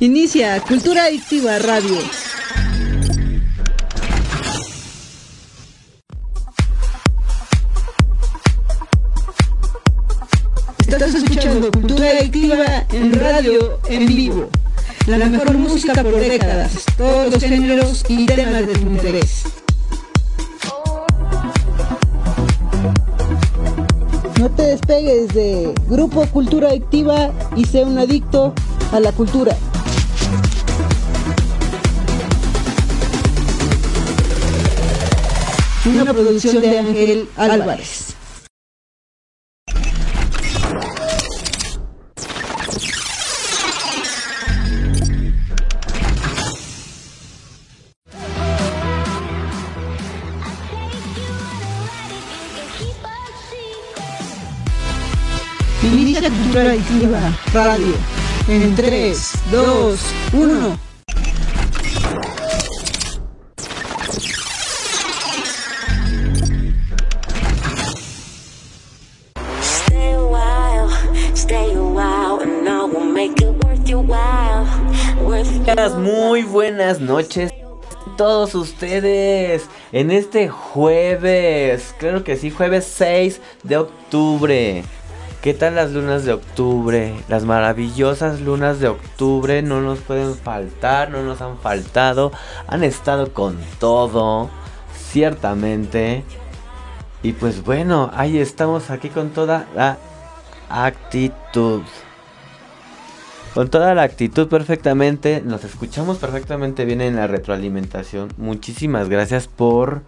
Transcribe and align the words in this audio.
Inicia 0.00 0.60
Cultura 0.60 1.06
Adictiva 1.06 1.58
Radio. 1.58 1.98
Estás 10.86 11.14
escuchando 11.16 11.72
Cultura 11.72 12.10
Adictiva 12.10 12.86
en 12.92 13.12
radio 13.12 13.80
en 13.88 14.06
vivo. 14.06 14.48
La 15.08 15.26
mejor 15.26 15.58
música 15.58 16.04
por 16.04 16.20
décadas, 16.20 16.84
todos 16.96 17.32
los 17.32 17.42
géneros 17.42 18.04
y 18.08 18.24
temas 18.26 18.68
de 18.68 18.74
tu 18.74 18.80
interés. 18.82 19.42
No 24.38 24.48
te 24.50 24.62
despegues 24.62 25.34
de 25.34 25.74
Grupo 25.88 26.24
Cultura 26.28 26.68
Adictiva 26.68 27.32
y 27.56 27.64
sé 27.64 27.82
un 27.82 27.98
adicto 27.98 28.54
a 28.92 29.00
la 29.00 29.10
cultura. 29.10 29.56
Una 35.88 36.12
producción 36.12 36.60
de 36.60 36.78
Ángel 36.78 37.28
Álvarez. 37.36 38.14
Inicia 55.82 56.28
Cultura 56.28 56.62
Adictiva 56.64 57.38
Radio 57.54 57.94
en 58.46 58.76
3, 58.76 59.32
2, 59.50 60.00
1. 60.34 60.87
Muy 75.76 76.44
buenas 76.44 76.98
noches 76.98 77.52
a 77.52 78.16
todos 78.16 78.54
ustedes 78.54 79.68
en 79.92 80.10
este 80.10 80.48
jueves, 80.48 81.94
claro 81.98 82.24
que 82.24 82.38
sí, 82.38 82.50
jueves 82.50 82.86
6 82.86 83.42
de 83.64 83.76
octubre. 83.76 84.82
¿Qué 85.42 85.52
tal 85.52 85.74
las 85.74 85.90
lunas 85.90 86.24
de 86.24 86.32
octubre? 86.32 87.14
Las 87.28 87.44
maravillosas 87.44 88.40
lunas 88.40 88.80
de 88.80 88.88
octubre 88.88 89.60
no 89.60 89.82
nos 89.82 89.98
pueden 89.98 90.34
faltar, 90.36 91.10
no 91.10 91.22
nos 91.22 91.42
han 91.42 91.58
faltado, 91.58 92.32
han 92.66 92.82
estado 92.82 93.34
con 93.34 93.58
todo, 93.78 94.48
ciertamente. 94.96 96.24
Y 97.22 97.32
pues 97.32 97.62
bueno, 97.62 98.10
ahí 98.14 98.38
estamos 98.38 98.88
aquí 98.88 99.10
con 99.10 99.30
toda 99.30 99.66
la 99.74 99.98
actitud. 100.70 101.82
Con 103.54 103.70
toda 103.70 103.94
la 103.94 104.02
actitud 104.02 104.46
perfectamente, 104.48 105.42
nos 105.44 105.64
escuchamos 105.64 106.18
perfectamente 106.18 106.84
bien 106.84 107.00
en 107.00 107.16
la 107.16 107.26
retroalimentación. 107.26 108.28
Muchísimas 108.36 109.08
gracias 109.08 109.48
por 109.48 110.02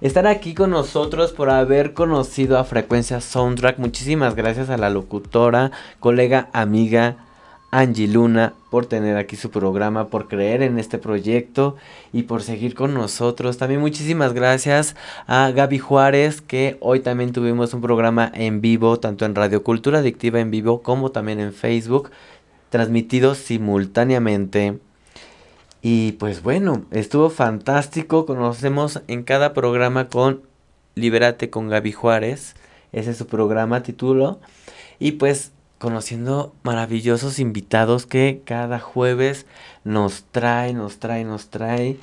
estar 0.00 0.26
aquí 0.26 0.54
con 0.54 0.70
nosotros, 0.70 1.32
por 1.32 1.50
haber 1.50 1.92
conocido 1.92 2.58
a 2.58 2.64
Frecuencia 2.64 3.20
Soundtrack. 3.20 3.78
Muchísimas 3.78 4.34
gracias 4.34 4.70
a 4.70 4.78
la 4.78 4.90
locutora, 4.90 5.70
colega, 6.00 6.48
amiga 6.52 7.16
Angie 7.74 8.06
Luna 8.06 8.54
por 8.70 8.86
tener 8.86 9.16
aquí 9.16 9.36
su 9.36 9.50
programa, 9.50 10.08
por 10.08 10.28
creer 10.28 10.62
en 10.62 10.78
este 10.78 10.98
proyecto 10.98 11.76
y 12.12 12.22
por 12.22 12.42
seguir 12.42 12.74
con 12.74 12.94
nosotros. 12.94 13.58
También 13.58 13.80
muchísimas 13.80 14.32
gracias 14.32 14.94
a 15.26 15.50
Gaby 15.50 15.78
Juárez, 15.78 16.40
que 16.40 16.76
hoy 16.80 17.00
también 17.00 17.32
tuvimos 17.32 17.74
un 17.74 17.80
programa 17.80 18.30
en 18.34 18.60
vivo, 18.60 18.98
tanto 18.98 19.24
en 19.24 19.34
Radio 19.34 19.62
Cultura 19.62 19.98
Adictiva 19.98 20.40
en 20.40 20.50
vivo 20.50 20.82
como 20.82 21.10
también 21.10 21.40
en 21.40 21.52
Facebook 21.52 22.10
transmitidos 22.74 23.38
simultáneamente. 23.38 24.80
Y 25.80 26.12
pues 26.18 26.42
bueno, 26.42 26.86
estuvo 26.90 27.30
fantástico. 27.30 28.26
Conocemos 28.26 29.00
en 29.06 29.22
cada 29.22 29.54
programa 29.54 30.08
con 30.08 30.42
Libérate 30.96 31.50
con 31.50 31.68
Gaby 31.68 31.92
Juárez. 31.92 32.56
Ese 32.90 33.12
es 33.12 33.16
su 33.16 33.28
programa 33.28 33.84
título. 33.84 34.40
Y 34.98 35.12
pues 35.12 35.52
conociendo 35.78 36.52
maravillosos 36.64 37.38
invitados 37.38 38.06
que 38.06 38.42
cada 38.44 38.80
jueves 38.80 39.46
nos 39.84 40.24
trae, 40.32 40.74
nos 40.74 40.98
trae, 40.98 41.22
nos 41.22 41.50
trae 41.50 41.96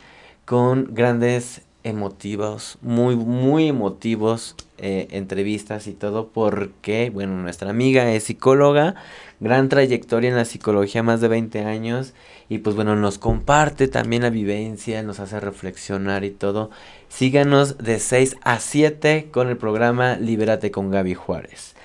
con 0.45 0.87
grandes 0.93 1.63
emotivos, 1.83 2.77
muy, 2.81 3.17
muy 3.17 3.67
emotivos 3.67 4.55
eh, 4.81 5.07
entrevistas 5.11 5.85
y 5.85 5.93
todo 5.93 6.29
porque, 6.29 7.11
bueno, 7.11 7.37
nuestra 7.37 7.69
amiga 7.69 8.11
es 8.11 8.23
psicóloga, 8.23 8.95
gran 9.39 9.69
trayectoria 9.69 10.29
en 10.29 10.35
la 10.35 10.45
psicología, 10.45 11.03
más 11.03 11.21
de 11.21 11.27
20 11.27 11.59
años 11.65 12.13
y 12.49 12.57
pues 12.57 12.75
bueno, 12.75 12.95
nos 12.95 13.17
comparte 13.17 13.87
también 13.87 14.23
la 14.23 14.29
vivencia, 14.31 15.03
nos 15.03 15.19
hace 15.19 15.39
reflexionar 15.39 16.23
y 16.23 16.31
todo. 16.31 16.71
Síganos 17.09 17.77
de 17.77 17.99
6 17.99 18.37
a 18.41 18.59
7 18.59 19.29
con 19.31 19.49
el 19.49 19.57
programa 19.57 20.15
Libérate 20.15 20.71
con 20.71 20.89
Gaby 20.89 21.13
Juárez. 21.13 21.75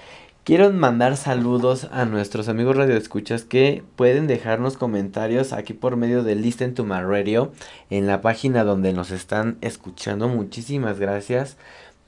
Quiero 0.47 0.71
mandar 0.71 1.17
saludos 1.17 1.89
a 1.91 2.05
nuestros 2.05 2.49
amigos 2.49 2.77
radioescuchas 2.77 3.43
que 3.43 3.83
pueden 3.97 4.29
dejarnos 4.29 4.77
comentarios 4.77 5.53
aquí 5.53 5.73
por 5.73 5.97
medio 5.97 6.23
de 6.23 6.37
Listen 6.37 6.73
to 6.73 6.85
My 6.85 7.01
Radio 7.01 7.53
en 7.91 8.07
la 8.07 8.21
página 8.21 8.63
donde 8.63 8.93
nos 8.93 9.11
están 9.11 9.59
escuchando. 9.61 10.29
Muchísimas 10.29 11.01
gracias 11.01 11.57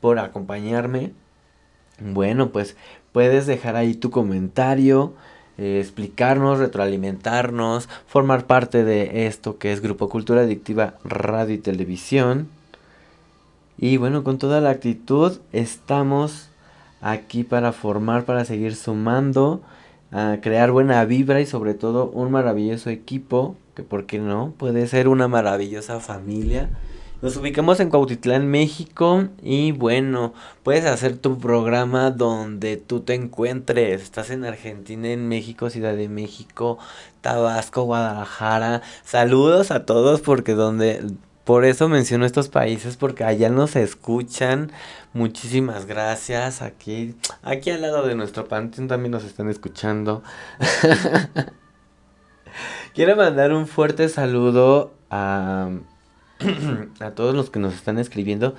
por 0.01 0.19
acompañarme. 0.19 1.13
Bueno, 2.01 2.51
pues 2.51 2.77
puedes 3.13 3.47
dejar 3.47 3.77
ahí 3.77 3.95
tu 3.95 4.11
comentario, 4.11 5.15
eh, 5.57 5.79
explicarnos, 5.81 6.59
retroalimentarnos, 6.59 7.89
formar 8.07 8.47
parte 8.47 8.85
de 8.85 9.27
esto 9.27 9.59
que 9.59 9.73
es 9.73 9.81
Grupo 9.81 10.09
Cultura 10.09 10.43
Adictiva 10.43 10.95
Radio 11.05 11.55
y 11.55 11.59
Televisión. 11.59 12.49
Y 13.77 13.97
bueno, 13.97 14.25
con 14.25 14.39
toda 14.39 14.61
la 14.61 14.71
actitud 14.71 15.39
estamos 15.53 16.49
aquí 17.01 17.45
para 17.45 17.73
formar, 17.73 18.25
para 18.25 18.45
seguir 18.45 18.75
sumando, 18.75 19.61
crear 20.43 20.73
buena 20.73 21.05
vibra 21.05 21.41
y 21.41 21.47
sobre 21.47 21.75
todo 21.75 22.07
un 22.07 22.33
maravilloso 22.33 22.91
equipo, 22.91 23.57
que 23.75 23.83
por 23.83 24.07
qué 24.07 24.19
no, 24.19 24.53
puede 24.57 24.87
ser 24.89 25.07
una 25.07 25.29
maravillosa 25.29 26.01
familia. 26.01 26.71
Nos 27.21 27.37
ubicamos 27.37 27.81
en 27.81 27.91
Cuautitlán, 27.91 28.47
México 28.47 29.27
y 29.43 29.73
bueno, 29.73 30.35
puedes 30.63 30.85
hacer 30.85 31.17
tu 31.17 31.41
programa 31.41 32.13
donde 32.13 32.77
tú 32.77 33.01
te 33.01 33.15
encuentres. 33.15 34.03
Estás 34.03 34.31
en 34.31 34.45
Argentina, 34.45 35.09
en 35.09 35.27
México, 35.27 35.69
Ciudad 35.69 35.97
de 35.97 36.09
México, 36.09 36.79
Tabasco, 37.21 37.83
Guadalajara. 37.83 38.83
Saludos 39.03 39.73
a 39.73 39.85
todos 39.85 40.21
porque 40.21 40.55
donde 40.55 41.05
por 41.43 41.65
eso 41.65 41.89
menciono 41.89 42.25
estos 42.25 42.49
países 42.49 42.97
porque 42.97 43.25
allá 43.25 43.51
nos 43.51 43.75
escuchan. 43.75 44.71
Muchísimas 45.13 45.87
gracias. 45.87 46.63
Aquí, 46.63 47.17
aquí 47.43 47.71
al 47.71 47.83
lado 47.83 48.07
de 48.07 48.15
nuestro 48.15 48.47
panteón 48.47 48.87
también 48.87 49.11
nos 49.11 49.25
están 49.25 49.49
escuchando. 49.49 50.23
Quiero 52.95 53.17
mandar 53.17 53.53
un 53.53 53.67
fuerte 53.67 54.09
saludo 54.09 54.95
a, 55.11 55.69
a 57.01 57.11
todos 57.13 57.35
los 57.35 57.51
que 57.51 57.59
nos 57.59 57.75
están 57.75 57.99
escribiendo, 57.99 58.55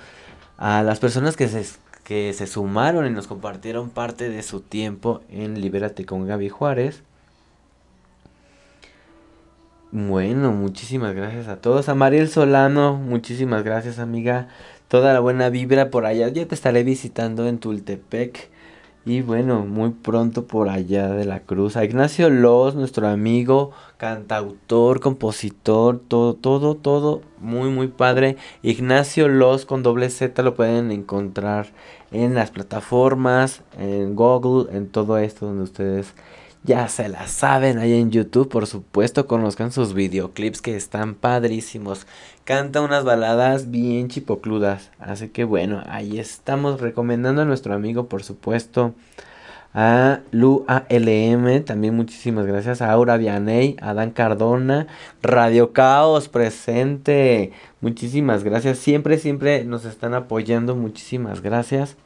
a 0.58 0.82
las 0.82 0.98
personas 0.98 1.36
que 1.36 1.48
se, 1.48 1.64
que 2.04 2.32
se 2.32 2.46
sumaron 2.46 3.06
y 3.06 3.10
nos 3.10 3.26
compartieron 3.26 3.90
parte 3.90 4.28
de 4.28 4.42
su 4.42 4.60
tiempo 4.60 5.22
en 5.30 5.60
Libérate 5.60 6.04
con 6.04 6.26
Gaby 6.26 6.48
Juárez. 6.48 7.02
Bueno, 9.92 10.52
muchísimas 10.52 11.16
gracias 11.16 11.48
a 11.48 11.56
todos. 11.60 11.88
A 11.88 11.94
Mariel 11.96 12.28
Solano, 12.28 12.94
muchísimas 12.94 13.64
gracias 13.64 13.98
amiga. 13.98 14.48
Toda 14.86 15.12
la 15.12 15.20
buena 15.20 15.48
vibra 15.50 15.90
por 15.90 16.06
allá. 16.06 16.28
Ya 16.28 16.46
te 16.46 16.54
estaré 16.54 16.84
visitando 16.84 17.48
en 17.48 17.58
Tultepec. 17.58 18.50
Y 19.10 19.22
bueno, 19.22 19.66
muy 19.66 19.90
pronto 19.90 20.46
por 20.46 20.68
allá 20.68 21.08
de 21.08 21.24
la 21.24 21.40
cruz. 21.40 21.76
A 21.76 21.82
Ignacio 21.84 22.30
Loz, 22.30 22.76
nuestro 22.76 23.08
amigo, 23.08 23.72
cantautor, 23.96 25.00
compositor, 25.00 25.98
todo, 25.98 26.34
todo, 26.34 26.76
todo. 26.76 27.20
Muy, 27.40 27.70
muy 27.70 27.88
padre. 27.88 28.36
Ignacio 28.62 29.26
Loz 29.26 29.66
con 29.66 29.82
doble 29.82 30.10
Z 30.10 30.40
lo 30.44 30.54
pueden 30.54 30.92
encontrar 30.92 31.72
en 32.12 32.36
las 32.36 32.52
plataformas, 32.52 33.62
en 33.80 34.14
Google, 34.14 34.72
en 34.76 34.88
todo 34.88 35.18
esto 35.18 35.46
donde 35.46 35.64
ustedes 35.64 36.14
ya 36.62 36.88
se 36.88 37.08
la 37.08 37.26
saben 37.26 37.78
ahí 37.78 37.94
en 37.94 38.10
YouTube, 38.10 38.48
por 38.48 38.66
supuesto, 38.66 39.26
conozcan 39.26 39.72
sus 39.72 39.94
videoclips 39.94 40.60
que 40.60 40.76
están 40.76 41.14
padrísimos. 41.14 42.06
Canta 42.44 42.82
unas 42.82 43.04
baladas 43.04 43.70
bien 43.70 44.08
chipocludas. 44.08 44.90
Así 44.98 45.28
que 45.28 45.44
bueno, 45.44 45.82
ahí 45.88 46.18
estamos 46.18 46.80
recomendando 46.80 47.42
a 47.42 47.46
nuestro 47.46 47.74
amigo, 47.74 48.08
por 48.08 48.22
supuesto, 48.22 48.94
a 49.72 50.20
Lu 50.32 50.64
ALM, 50.66 51.64
también 51.64 51.94
muchísimas 51.94 52.44
gracias, 52.44 52.82
a 52.82 52.90
Aura 52.90 53.16
Vianey, 53.16 53.76
a 53.80 53.94
Dan 53.94 54.10
Cardona, 54.10 54.88
Radio 55.22 55.72
Caos 55.72 56.28
presente, 56.28 57.52
muchísimas 57.80 58.42
gracias, 58.42 58.78
siempre, 58.78 59.18
siempre 59.18 59.64
nos 59.64 59.84
están 59.84 60.14
apoyando, 60.14 60.74
muchísimas 60.74 61.40
gracias. 61.40 61.96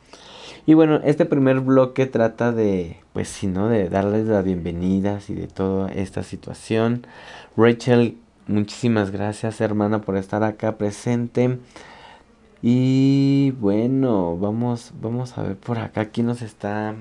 Y 0.66 0.72
bueno, 0.72 1.00
este 1.04 1.26
primer 1.26 1.60
bloque 1.60 2.06
trata 2.06 2.50
de, 2.50 2.96
pues 3.12 3.28
si 3.28 3.46
no, 3.46 3.68
de 3.68 3.90
darles 3.90 4.26
las 4.26 4.42
bienvenidas 4.44 5.28
y 5.28 5.34
de 5.34 5.46
toda 5.46 5.92
esta 5.92 6.22
situación. 6.22 7.06
Rachel, 7.54 8.16
muchísimas 8.46 9.10
gracias 9.10 9.60
hermana 9.60 10.00
por 10.00 10.16
estar 10.16 10.42
acá 10.42 10.78
presente. 10.78 11.58
Y 12.62 13.50
bueno, 13.60 14.38
vamos, 14.38 14.92
vamos 15.02 15.36
a 15.36 15.42
ver 15.42 15.56
por 15.56 15.78
acá 15.78 16.06
quién 16.06 16.28
nos 16.28 16.40
está. 16.40 16.94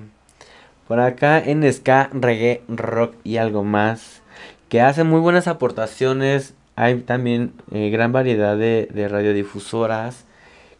Por 0.85 0.99
acá 0.99 1.39
en 1.39 1.71
Ska, 1.71 2.09
Reggae, 2.11 2.63
Rock 2.67 3.15
y 3.23 3.37
algo 3.37 3.63
más. 3.63 4.23
Que 4.67 4.81
hace 4.81 5.05
muy 5.05 5.21
buenas 5.21 5.47
aportaciones. 5.47 6.53
Hay 6.75 6.99
también 6.99 7.53
eh, 7.71 7.89
gran 7.91 8.11
variedad 8.11 8.57
de 8.57 9.07
radiodifusoras. 9.09 10.25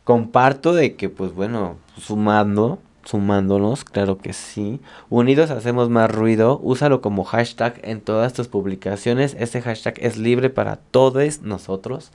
Comparto 0.04 0.74
de 0.74 0.96
que, 0.96 1.08
pues 1.08 1.34
bueno, 1.34 1.78
sumando, 1.98 2.80
sumándonos, 3.06 3.86
claro 3.86 4.18
que 4.18 4.34
sí. 4.34 4.82
Unidos 5.10 5.50
hacemos 5.50 5.90
más 5.90 6.12
ruido. 6.12 6.60
Úsalo 6.62 7.02
como 7.02 7.24
hashtag 7.24 7.80
en 7.84 8.02
todas 8.02 8.34
tus 8.34 8.50
publicaciones. 8.50 9.36
Este 9.40 9.62
hashtag 9.62 9.96
es 10.00 10.18
libre 10.18 10.50
para 10.50 10.76
todos 10.76 11.42
nosotros. 11.42 12.12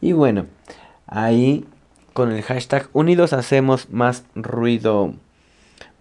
Y 0.00 0.12
bueno, 0.12 0.46
ahí 1.06 1.64
con 2.12 2.30
el 2.30 2.42
hashtag 2.42 2.88
Unidos 2.92 3.32
hacemos 3.32 3.90
más 3.90 4.24
ruido. 4.36 5.14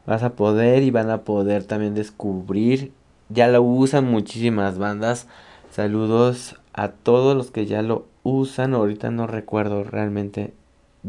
Vas 0.05 0.23
a 0.23 0.33
poder 0.33 0.83
y 0.83 0.91
van 0.91 1.09
a 1.09 1.21
poder 1.21 1.63
también 1.63 1.95
descubrir. 1.95 2.91
Ya 3.29 3.47
lo 3.47 3.61
usan 3.63 4.05
muchísimas 4.05 4.77
bandas. 4.77 5.27
Saludos 5.71 6.55
a 6.73 6.89
todos 6.89 7.35
los 7.35 7.49
que 7.49 7.65
ya 7.65 7.81
lo 7.81 8.05
usan. 8.23 8.73
Ahorita 8.73 9.09
no 9.09 9.25
recuerdo 9.25 9.83
realmente 9.83 10.53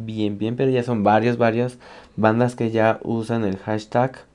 bien, 0.05 0.39
bien, 0.39 0.57
pero 0.57 0.71
ya 0.71 0.83
son 0.83 1.05
varios, 1.05 1.39
varias 1.39 1.79
bandas 2.17 2.55
que 2.57 2.71
ya 2.71 2.99
usan 3.03 3.45
el 3.45 3.57
hashtag. 3.59 4.29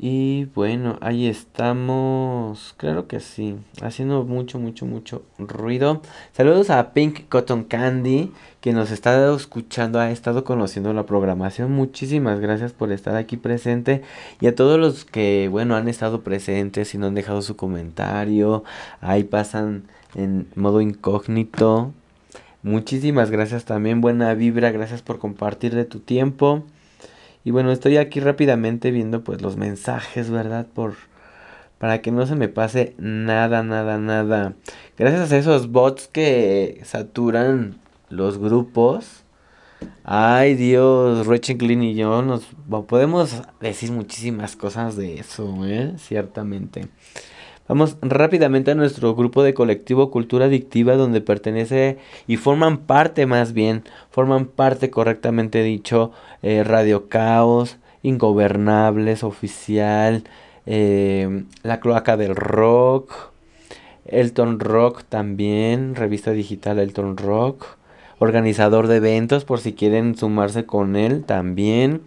Y 0.00 0.44
bueno, 0.54 0.96
ahí 1.00 1.26
estamos, 1.26 2.72
claro 2.76 3.08
que 3.08 3.18
sí, 3.18 3.56
haciendo 3.82 4.22
mucho, 4.22 4.60
mucho, 4.60 4.86
mucho 4.86 5.24
ruido. 5.38 6.02
Saludos 6.32 6.70
a 6.70 6.92
Pink 6.92 7.28
Cotton 7.28 7.64
Candy, 7.64 8.32
que 8.60 8.72
nos 8.72 8.92
está 8.92 9.34
escuchando, 9.34 9.98
ha 9.98 10.12
estado 10.12 10.44
conociendo 10.44 10.92
la 10.92 11.04
programación. 11.04 11.72
Muchísimas 11.72 12.38
gracias 12.38 12.72
por 12.72 12.92
estar 12.92 13.16
aquí 13.16 13.36
presente. 13.36 14.02
Y 14.40 14.46
a 14.46 14.54
todos 14.54 14.78
los 14.78 15.04
que, 15.04 15.48
bueno, 15.50 15.74
han 15.74 15.88
estado 15.88 16.20
presentes 16.22 16.94
y 16.94 16.98
no 16.98 17.08
han 17.08 17.14
dejado 17.14 17.42
su 17.42 17.56
comentario, 17.56 18.62
ahí 19.00 19.24
pasan 19.24 19.82
en 20.14 20.46
modo 20.54 20.80
incógnito. 20.80 21.92
Muchísimas 22.62 23.30
gracias 23.30 23.64
también, 23.64 24.00
buena 24.00 24.34
vibra, 24.34 24.70
gracias 24.70 25.02
por 25.02 25.18
compartir 25.18 25.74
de 25.74 25.84
tu 25.84 26.00
tiempo. 26.00 26.64
Y 27.44 27.50
bueno, 27.50 27.70
estoy 27.70 27.96
aquí 27.96 28.20
rápidamente 28.20 28.90
viendo 28.90 29.22
pues 29.22 29.40
los 29.40 29.56
mensajes, 29.56 30.30
¿verdad? 30.30 30.66
Por 30.66 30.94
para 31.78 32.02
que 32.02 32.10
no 32.10 32.26
se 32.26 32.34
me 32.34 32.48
pase 32.48 32.94
nada, 32.98 33.62
nada, 33.62 33.98
nada. 33.98 34.54
Gracias 34.96 35.32
a 35.32 35.38
esos 35.38 35.70
bots 35.70 36.08
que 36.08 36.80
saturan 36.84 37.78
los 38.10 38.38
grupos. 38.38 39.22
Ay 40.02 40.54
Dios, 40.54 41.26
Clean 41.56 41.82
y 41.82 41.94
yo 41.94 42.22
nos 42.22 42.46
podemos 42.88 43.42
decir 43.60 43.92
muchísimas 43.92 44.56
cosas 44.56 44.96
de 44.96 45.20
eso, 45.20 45.64
¿eh? 45.64 45.94
Ciertamente. 45.98 46.88
Vamos 47.68 47.98
rápidamente 48.00 48.70
a 48.70 48.74
nuestro 48.74 49.14
grupo 49.14 49.42
de 49.42 49.52
colectivo 49.52 50.10
Cultura 50.10 50.46
Adictiva 50.46 50.96
donde 50.96 51.20
pertenece 51.20 51.98
y 52.26 52.38
forman 52.38 52.78
parte 52.78 53.26
más 53.26 53.52
bien, 53.52 53.84
forman 54.10 54.46
parte 54.46 54.88
correctamente 54.88 55.62
dicho 55.62 56.10
eh, 56.42 56.64
Radio 56.64 57.10
Caos, 57.10 57.76
Ingobernables, 58.02 59.22
Oficial, 59.22 60.24
eh, 60.64 61.44
La 61.62 61.78
Cloaca 61.80 62.16
del 62.16 62.34
Rock, 62.34 63.12
Elton 64.06 64.60
Rock 64.60 65.04
también, 65.06 65.94
revista 65.94 66.30
digital 66.30 66.78
Elton 66.78 67.18
Rock, 67.18 67.76
organizador 68.18 68.86
de 68.86 68.96
eventos 68.96 69.44
por 69.44 69.60
si 69.60 69.74
quieren 69.74 70.16
sumarse 70.16 70.64
con 70.64 70.96
él 70.96 71.24
también. 71.24 72.00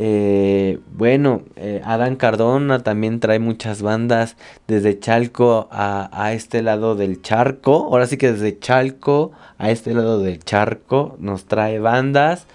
Eh, 0.00 0.78
bueno, 0.92 1.42
eh, 1.56 1.82
Adán 1.84 2.14
Cardona 2.14 2.84
también 2.84 3.18
trae 3.18 3.40
muchas 3.40 3.82
bandas 3.82 4.36
desde 4.68 5.00
Chalco 5.00 5.66
a, 5.72 6.08
a, 6.12 6.32
este 6.34 6.62
lado 6.62 6.94
del 6.94 7.20
charco. 7.20 7.88
Ahora 7.90 8.06
sí 8.06 8.16
que 8.16 8.30
desde 8.30 8.56
Chalco 8.60 9.32
a 9.58 9.72
este 9.72 9.92
lado 9.94 10.20
del 10.22 10.38
charco 10.38 11.16
nos 11.18 11.46
trae 11.46 11.80
bandas. 11.80 12.46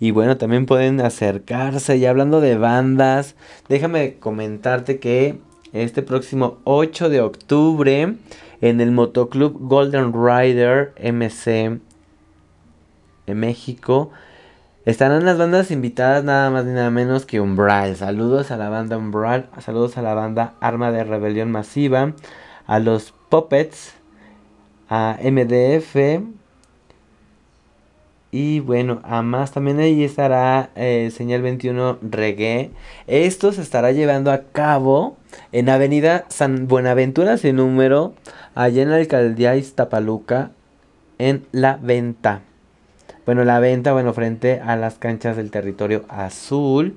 Y 0.00 0.10
bueno, 0.10 0.36
también 0.36 0.66
pueden 0.66 1.00
acercarse. 1.00 1.96
Y 1.96 2.04
hablando 2.04 2.42
de 2.42 2.58
bandas, 2.58 3.36
déjame 3.70 4.16
comentarte 4.18 4.98
que 4.98 5.38
este 5.72 6.02
próximo 6.02 6.58
8 6.64 7.08
de 7.08 7.22
octubre 7.22 8.16
en 8.60 8.80
el 8.82 8.90
Motoclub 8.90 9.56
Golden 9.60 10.12
Rider 10.12 10.92
MC 11.00 11.80
en 13.26 13.40
México 13.40 14.10
Estarán 14.84 15.24
las 15.24 15.38
bandas 15.38 15.70
invitadas 15.70 16.24
nada 16.24 16.50
más 16.50 16.64
ni 16.64 16.72
nada 16.72 16.90
menos 16.90 17.24
que 17.24 17.40
Umbral. 17.40 17.94
Saludos 17.94 18.50
a 18.50 18.56
la 18.56 18.68
banda 18.68 18.98
Umbral, 18.98 19.48
saludos 19.60 19.96
a 19.96 20.02
la 20.02 20.14
banda 20.14 20.54
Arma 20.58 20.90
de 20.90 21.04
Rebelión 21.04 21.52
Masiva, 21.52 22.14
a 22.66 22.78
los 22.80 23.14
Puppets, 23.28 23.94
a 24.88 25.18
MDF. 25.22 26.24
Y 28.32 28.58
bueno, 28.58 29.00
a 29.04 29.22
más 29.22 29.52
también 29.52 29.78
ahí 29.78 30.02
estará 30.02 30.70
eh, 30.74 31.12
Señal 31.14 31.42
21 31.42 31.98
Reggae. 32.02 32.72
Esto 33.06 33.52
se 33.52 33.62
estará 33.62 33.92
llevando 33.92 34.32
a 34.32 34.42
cabo 34.50 35.16
en 35.52 35.68
Avenida 35.68 36.24
San 36.28 36.66
Buenaventura, 36.66 37.36
sin 37.36 37.54
número, 37.54 38.14
allá 38.56 38.82
en 38.82 38.90
la 38.90 38.96
alcaldía 38.96 39.54
Iztapaluca, 39.54 40.50
en 41.18 41.46
La 41.52 41.78
Venta. 41.80 42.42
Bueno, 43.24 43.44
la 43.44 43.60
venta, 43.60 43.92
bueno, 43.92 44.12
frente 44.12 44.60
a 44.60 44.74
las 44.74 44.98
canchas 44.98 45.36
del 45.36 45.52
territorio 45.52 46.04
azul. 46.08 46.96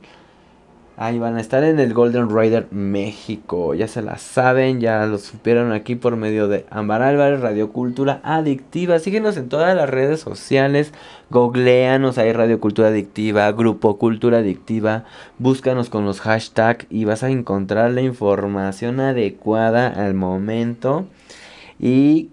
Ahí 0.97 1.19
van 1.19 1.35
a 1.35 1.41
estar 1.41 1.63
en 1.63 1.77
el 1.79 1.93
Golden 1.93 2.35
Rider 2.35 2.67
México. 2.71 3.75
Ya 3.75 3.87
se 3.87 4.01
la 4.01 4.17
saben, 4.17 4.79
ya 4.79 5.05
lo 5.05 5.19
supieron 5.19 5.71
aquí 5.71 5.95
por 5.95 6.15
medio 6.15 6.47
de 6.47 6.65
Ambar 6.71 7.03
Álvarez, 7.03 7.41
Radio 7.41 7.71
Cultura 7.71 8.21
Adictiva. 8.23 8.97
Síguenos 8.97 9.37
en 9.37 9.49
todas 9.49 9.75
las 9.75 9.87
redes 9.87 10.21
sociales. 10.21 10.93
Googleanos 11.29 12.17
ahí 12.17 12.31
Radio 12.33 12.59
Cultura 12.59 12.87
Adictiva, 12.87 13.51
Grupo 13.51 13.97
Cultura 13.97 14.39
Adictiva. 14.39 15.03
Búscanos 15.37 15.89
con 15.89 16.05
los 16.05 16.21
hashtags 16.21 16.87
y 16.89 17.05
vas 17.05 17.21
a 17.21 17.29
encontrar 17.29 17.91
la 17.91 18.01
información 18.01 18.99
adecuada 18.99 19.89
al 19.89 20.15
momento. 20.15 21.05
Y 21.77 22.29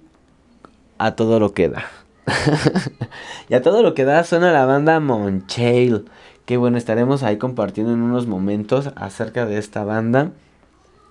a 0.99 1.14
todo 1.14 1.40
lo 1.40 1.52
que 1.52 1.69
da. 1.69 1.85
y 3.49 3.55
a 3.55 3.62
todo 3.62 3.83
lo 3.83 3.95
que 3.95 4.05
da 4.05 4.25
suena 4.25 4.52
la 4.52 4.67
banda 4.67 5.00
Monchail. 5.00 6.05
Que 6.45 6.57
bueno, 6.57 6.76
estaremos 6.76 7.23
ahí 7.23 7.38
compartiendo 7.38 7.93
en 7.93 8.02
unos 8.02 8.26
momentos 8.26 8.91
acerca 8.97 9.47
de 9.47 9.59
esta 9.59 9.85
banda. 9.85 10.33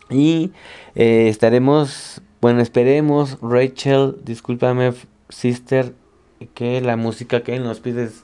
Y 0.10 0.51
eh, 0.96 1.27
estaremos, 1.30 2.22
bueno, 2.41 2.62
esperemos, 2.62 3.38
Rachel, 3.41 4.18
discúlpame, 4.24 4.94
sister, 5.30 5.94
que 6.53 6.82
la 6.82 6.98
música 6.98 7.44
que 7.44 7.60
nos 7.60 7.80
pides 7.80 8.24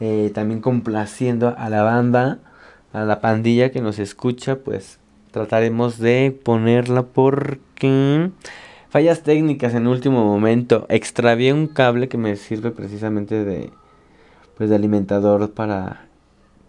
eh, 0.00 0.30
también 0.34 0.60
complaciendo 0.60 1.54
a 1.56 1.70
la 1.70 1.82
banda, 1.82 2.40
a 2.92 3.04
la 3.04 3.20
pandilla 3.20 3.70
que 3.70 3.80
nos 3.80 3.98
escucha, 3.98 4.56
pues 4.56 4.98
trataremos 5.30 5.98
de 5.98 6.38
ponerla 6.44 7.04
porque 7.04 8.30
Fallas 8.92 9.22
técnicas 9.22 9.72
en 9.72 9.86
último 9.86 10.22
momento. 10.22 10.84
Extravié 10.90 11.54
un 11.54 11.66
cable 11.66 12.10
que 12.10 12.18
me 12.18 12.36
sirve 12.36 12.72
precisamente 12.72 13.42
de, 13.42 13.70
pues, 14.58 14.68
de 14.68 14.76
alimentador 14.76 15.52
para 15.52 16.04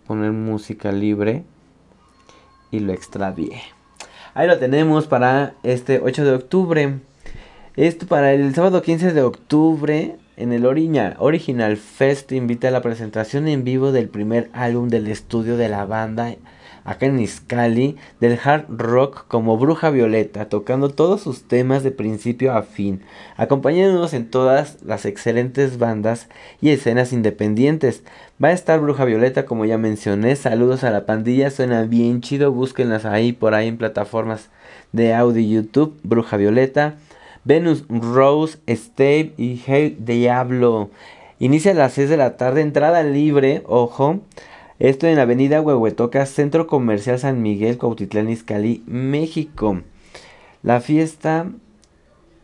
poner 0.07 0.31
música 0.31 0.93
libre. 0.93 1.43
Y 2.71 2.79
lo 2.79 2.93
extravié. 2.93 3.61
Ahí 4.35 4.47
lo 4.47 4.57
tenemos 4.57 5.05
para 5.05 5.55
este 5.63 5.99
8 5.99 6.23
de 6.23 6.31
octubre. 6.31 6.99
Esto 7.75 8.07
para 8.07 8.31
el 8.31 8.55
sábado 8.55 8.81
15 8.81 9.11
de 9.11 9.21
octubre 9.21 10.15
en 10.37 10.53
el 10.53 10.65
Original 10.65 11.75
Fest 11.75 12.31
invita 12.31 12.69
a 12.69 12.71
la 12.71 12.81
presentación 12.81 13.49
en 13.49 13.65
vivo 13.65 13.91
del 13.91 14.07
primer 14.07 14.49
álbum 14.53 14.87
del 14.87 15.07
estudio 15.07 15.57
de 15.57 15.67
la 15.67 15.83
banda 15.83 16.33
acá 16.83 17.05
en 17.05 17.19
Iscali, 17.19 17.97
del 18.19 18.39
hard 18.43 18.65
rock 18.69 19.25
como 19.27 19.57
Bruja 19.57 19.89
Violeta, 19.89 20.49
tocando 20.49 20.89
todos 20.89 21.21
sus 21.21 21.43
temas 21.43 21.83
de 21.83 21.91
principio 21.91 22.53
a 22.53 22.63
fin, 22.63 23.01
acompañándonos 23.37 24.13
en 24.13 24.29
todas 24.29 24.81
las 24.83 25.05
excelentes 25.05 25.77
bandas 25.77 26.29
y 26.61 26.69
escenas 26.69 27.13
independientes. 27.13 28.03
Va 28.43 28.49
a 28.49 28.53
estar 28.53 28.79
Bruja 28.79 29.05
Violeta, 29.05 29.45
como 29.45 29.65
ya 29.65 29.77
mencioné. 29.77 30.35
Saludos 30.35 30.83
a 30.83 30.91
la 30.91 31.05
pandilla, 31.05 31.49
suena 31.49 31.83
bien 31.83 32.21
chido. 32.21 32.51
Búsquenlas 32.51 33.05
ahí 33.05 33.31
por 33.31 33.53
ahí 33.53 33.67
en 33.67 33.77
plataformas 33.77 34.49
de 34.91 35.13
audio 35.13 35.39
y 35.41 35.49
YouTube. 35.49 35.97
Bruja 36.03 36.37
Violeta. 36.37 36.95
Venus 37.45 37.83
Rose, 37.89 38.57
Stave 38.67 39.33
y 39.37 39.61
Hey 39.65 39.97
Diablo. 39.99 40.89
Inicia 41.39 41.71
a 41.71 41.75
las 41.75 41.93
6 41.93 42.09
de 42.09 42.17
la 42.17 42.37
tarde, 42.37 42.61
entrada 42.61 43.03
libre, 43.03 43.63
ojo. 43.65 44.21
Esto 44.79 45.05
en 45.05 45.17
la 45.17 45.21
avenida 45.21 45.61
Huehuetoca, 45.61 46.25
Centro 46.25 46.65
Comercial 46.65 47.19
San 47.19 47.43
Miguel, 47.43 47.77
Cuautitlán 47.77 48.29
Izcalli, 48.29 48.83
México. 48.87 49.81
La 50.63 50.81
fiesta 50.81 51.51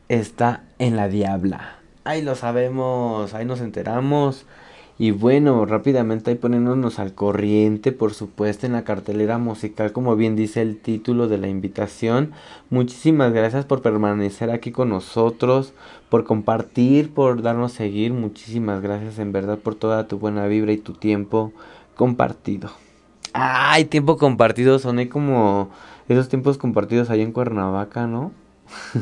está 0.09 0.63
en 0.77 0.95
la 0.95 1.09
Diabla. 1.09 1.79
Ahí 2.03 2.21
lo 2.21 2.36
sabemos, 2.36 3.33
ahí 3.33 3.45
nos 3.45 3.62
enteramos. 3.62 4.45
Y 5.00 5.09
bueno, 5.09 5.65
rápidamente 5.65 6.29
ahí 6.29 6.36
poniéndonos 6.36 7.00
al 7.00 7.15
corriente, 7.15 7.91
por 7.91 8.13
supuesto, 8.13 8.67
en 8.67 8.74
la 8.74 8.83
cartelera 8.83 9.38
musical, 9.38 9.91
como 9.91 10.15
bien 10.15 10.36
dice 10.36 10.62
el 10.62 10.77
título 10.77 11.29
de 11.29 11.38
la 11.39 11.48
invitación. 11.48 12.33
Muchísimas 12.69 13.33
gracias 13.33 13.65
por 13.65 13.81
permanecer 13.81 14.51
aquí 14.51 14.71
con 14.71 14.89
nosotros, 14.89 15.74
por 16.09 16.25
compartir, 16.25 17.12
por 17.12 17.41
darnos 17.41 17.71
seguir. 17.71 18.13
Muchísimas 18.13 18.81
gracias 18.81 19.17
en 19.17 19.31
verdad 19.31 19.57
por 19.57 19.74
toda 19.74 20.07
tu 20.07 20.19
buena 20.19 20.45
vibra 20.48 20.74
y 20.74 20.77
tu 20.77 20.93
tiempo 20.93 21.53
compartido. 21.99 22.69
Ay, 23.33 23.83
tiempo 23.83 24.15
compartido, 24.15 24.79
soné 24.79 25.09
como 25.09 25.69
esos 26.07 26.29
tiempos 26.29 26.57
compartidos 26.57 27.09
ahí 27.09 27.19
en 27.19 27.33
Cuernavaca, 27.33 28.07
¿no? 28.07 28.31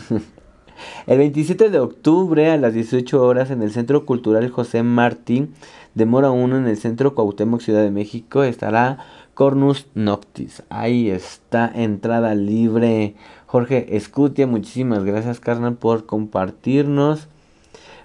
El 1.05 1.19
27 1.19 1.69
de 1.69 1.79
octubre 1.79 2.49
a 2.49 2.57
las 2.57 2.73
18 2.73 3.23
horas 3.23 3.51
en 3.51 3.61
el 3.61 3.69
Centro 3.69 4.03
Cultural 4.07 4.49
José 4.49 4.81
Martín 4.81 5.53
de 5.93 6.07
Mora 6.07 6.31
1 6.31 6.57
en 6.57 6.67
el 6.67 6.77
Centro 6.77 7.13
Cuauhtémoc 7.13 7.61
Ciudad 7.61 7.83
de 7.83 7.91
México 7.91 8.41
estará 8.41 9.05
Cornus 9.35 9.85
Noctis. 9.93 10.63
Ahí 10.69 11.11
está, 11.11 11.71
entrada 11.75 12.33
libre. 12.33 13.13
Jorge 13.45 13.95
Escutia, 13.95 14.47
muchísimas 14.47 15.03
gracias 15.03 15.39
carnal 15.39 15.75
por 15.75 16.07
compartirnos. 16.07 17.27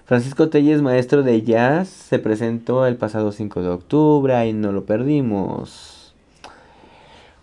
Francisco 0.05 0.49
Telles, 0.49 0.81
maestro 0.81 1.23
de 1.23 1.41
jazz, 1.43 1.87
se 1.87 2.19
presentó 2.19 2.85
el 2.85 2.97
pasado 2.97 3.31
5 3.31 3.61
de 3.61 3.69
octubre, 3.69 4.35
ahí 4.35 4.51
no 4.51 4.73
lo 4.73 4.83
perdimos. 4.83 6.13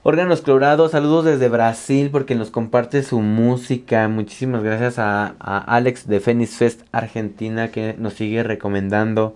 Órganos 0.02 0.42
Clorados, 0.42 0.92
saludos 0.92 1.24
desde 1.24 1.48
Brasil 1.48 2.10
porque 2.10 2.34
nos 2.34 2.50
comparte 2.50 3.02
su 3.02 3.20
música. 3.20 4.08
Muchísimas 4.08 4.62
gracias 4.62 4.98
a, 4.98 5.26
Alex 5.38 6.06
de 6.06 6.20
Phoenix 6.20 6.56
Fest 6.56 6.82
Argentina 6.92 7.68
que 7.68 7.94
nos 7.98 8.14
sigue 8.14 8.42
recomendando 8.42 9.34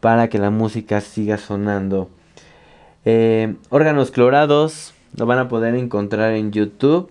para 0.00 0.28
que 0.28 0.38
la 0.38 0.50
música 0.50 1.00
siga 1.00 1.38
sonando. 1.38 2.08
Eh, 3.04 3.54
órganos 3.68 4.10
Clorados 4.10 4.92
lo 5.16 5.26
van 5.26 5.38
a 5.38 5.48
poder 5.48 5.76
encontrar 5.76 6.34
en 6.34 6.50
YouTube. 6.50 7.10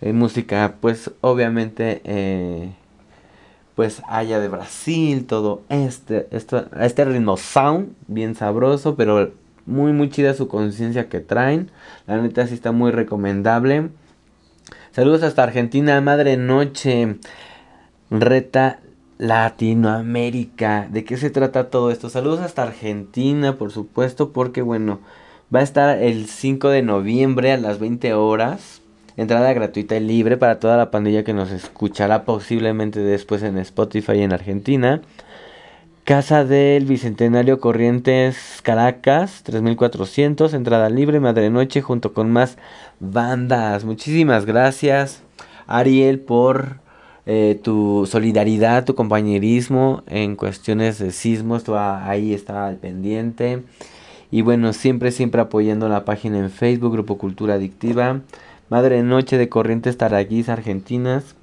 Eh, 0.00 0.12
música, 0.12 0.74
pues 0.80 1.10
obviamente, 1.20 2.00
eh, 2.04 2.72
pues 3.74 4.02
allá 4.08 4.38
de 4.38 4.48
Brasil, 4.48 5.26
todo 5.26 5.62
este, 5.68 6.28
esto, 6.30 6.66
este 6.80 7.04
ritmo 7.04 7.36
sound, 7.36 7.94
bien 8.06 8.34
sabroso, 8.34 8.96
pero 8.96 9.32
muy, 9.66 9.92
muy 9.92 10.10
chida 10.10 10.34
su 10.34 10.48
conciencia 10.48 11.08
que 11.08 11.20
traen. 11.20 11.70
La 12.06 12.18
neta 12.18 12.46
sí 12.46 12.54
está 12.54 12.72
muy 12.72 12.90
recomendable. 12.90 13.90
Saludos 14.92 15.22
hasta 15.22 15.42
Argentina, 15.42 16.00
Madre 16.00 16.36
Noche. 16.36 17.16
Reta 18.10 18.80
Latinoamérica. 19.16 20.86
¿De 20.90 21.04
qué 21.04 21.16
se 21.16 21.30
trata 21.30 21.70
todo 21.70 21.90
esto? 21.90 22.10
Saludos 22.10 22.40
hasta 22.40 22.62
Argentina, 22.64 23.56
por 23.56 23.70
supuesto, 23.70 24.32
porque 24.32 24.60
bueno, 24.60 25.00
va 25.54 25.60
a 25.60 25.62
estar 25.62 25.98
el 26.02 26.26
5 26.26 26.68
de 26.68 26.82
noviembre 26.82 27.52
a 27.52 27.56
las 27.56 27.78
20 27.78 28.12
horas. 28.12 28.81
Entrada 29.16 29.52
gratuita 29.52 29.96
y 29.96 30.00
libre 30.00 30.36
para 30.36 30.58
toda 30.58 30.76
la 30.76 30.90
pandilla 30.90 31.22
que 31.22 31.34
nos 31.34 31.50
escuchará 31.50 32.24
posiblemente 32.24 33.00
después 33.00 33.42
en 33.42 33.58
Spotify 33.58 34.22
en 34.22 34.32
Argentina. 34.32 35.02
Casa 36.04 36.44
del 36.44 36.86
Bicentenario 36.86 37.60
Corrientes 37.60 38.60
Caracas, 38.62 39.42
3400, 39.44 40.52
entrada 40.54 40.88
libre, 40.88 41.20
Madre 41.20 41.48
Noche, 41.48 41.80
junto 41.80 42.12
con 42.12 42.32
más 42.32 42.58
bandas. 42.98 43.84
Muchísimas 43.84 44.44
gracias, 44.44 45.22
Ariel, 45.68 46.18
por 46.18 46.80
eh, 47.24 47.60
tu 47.62 48.08
solidaridad, 48.10 48.84
tu 48.84 48.96
compañerismo 48.96 50.02
en 50.08 50.34
cuestiones 50.34 50.98
de 50.98 51.12
sismos. 51.12 51.68
ahí 51.68 52.34
está 52.34 52.66
al 52.66 52.76
pendiente. 52.78 53.62
Y 54.32 54.42
bueno, 54.42 54.72
siempre, 54.72 55.12
siempre 55.12 55.40
apoyando 55.40 55.88
la 55.88 56.04
página 56.04 56.38
en 56.38 56.50
Facebook, 56.50 56.94
Grupo 56.94 57.16
Cultura 57.16 57.54
Adictiva. 57.54 58.22
Madre 58.72 59.02
Noche 59.02 59.36
de 59.36 59.50
Corrientes 59.50 59.98
Taraguís, 59.98 60.48
Argentinas. 60.48 61.34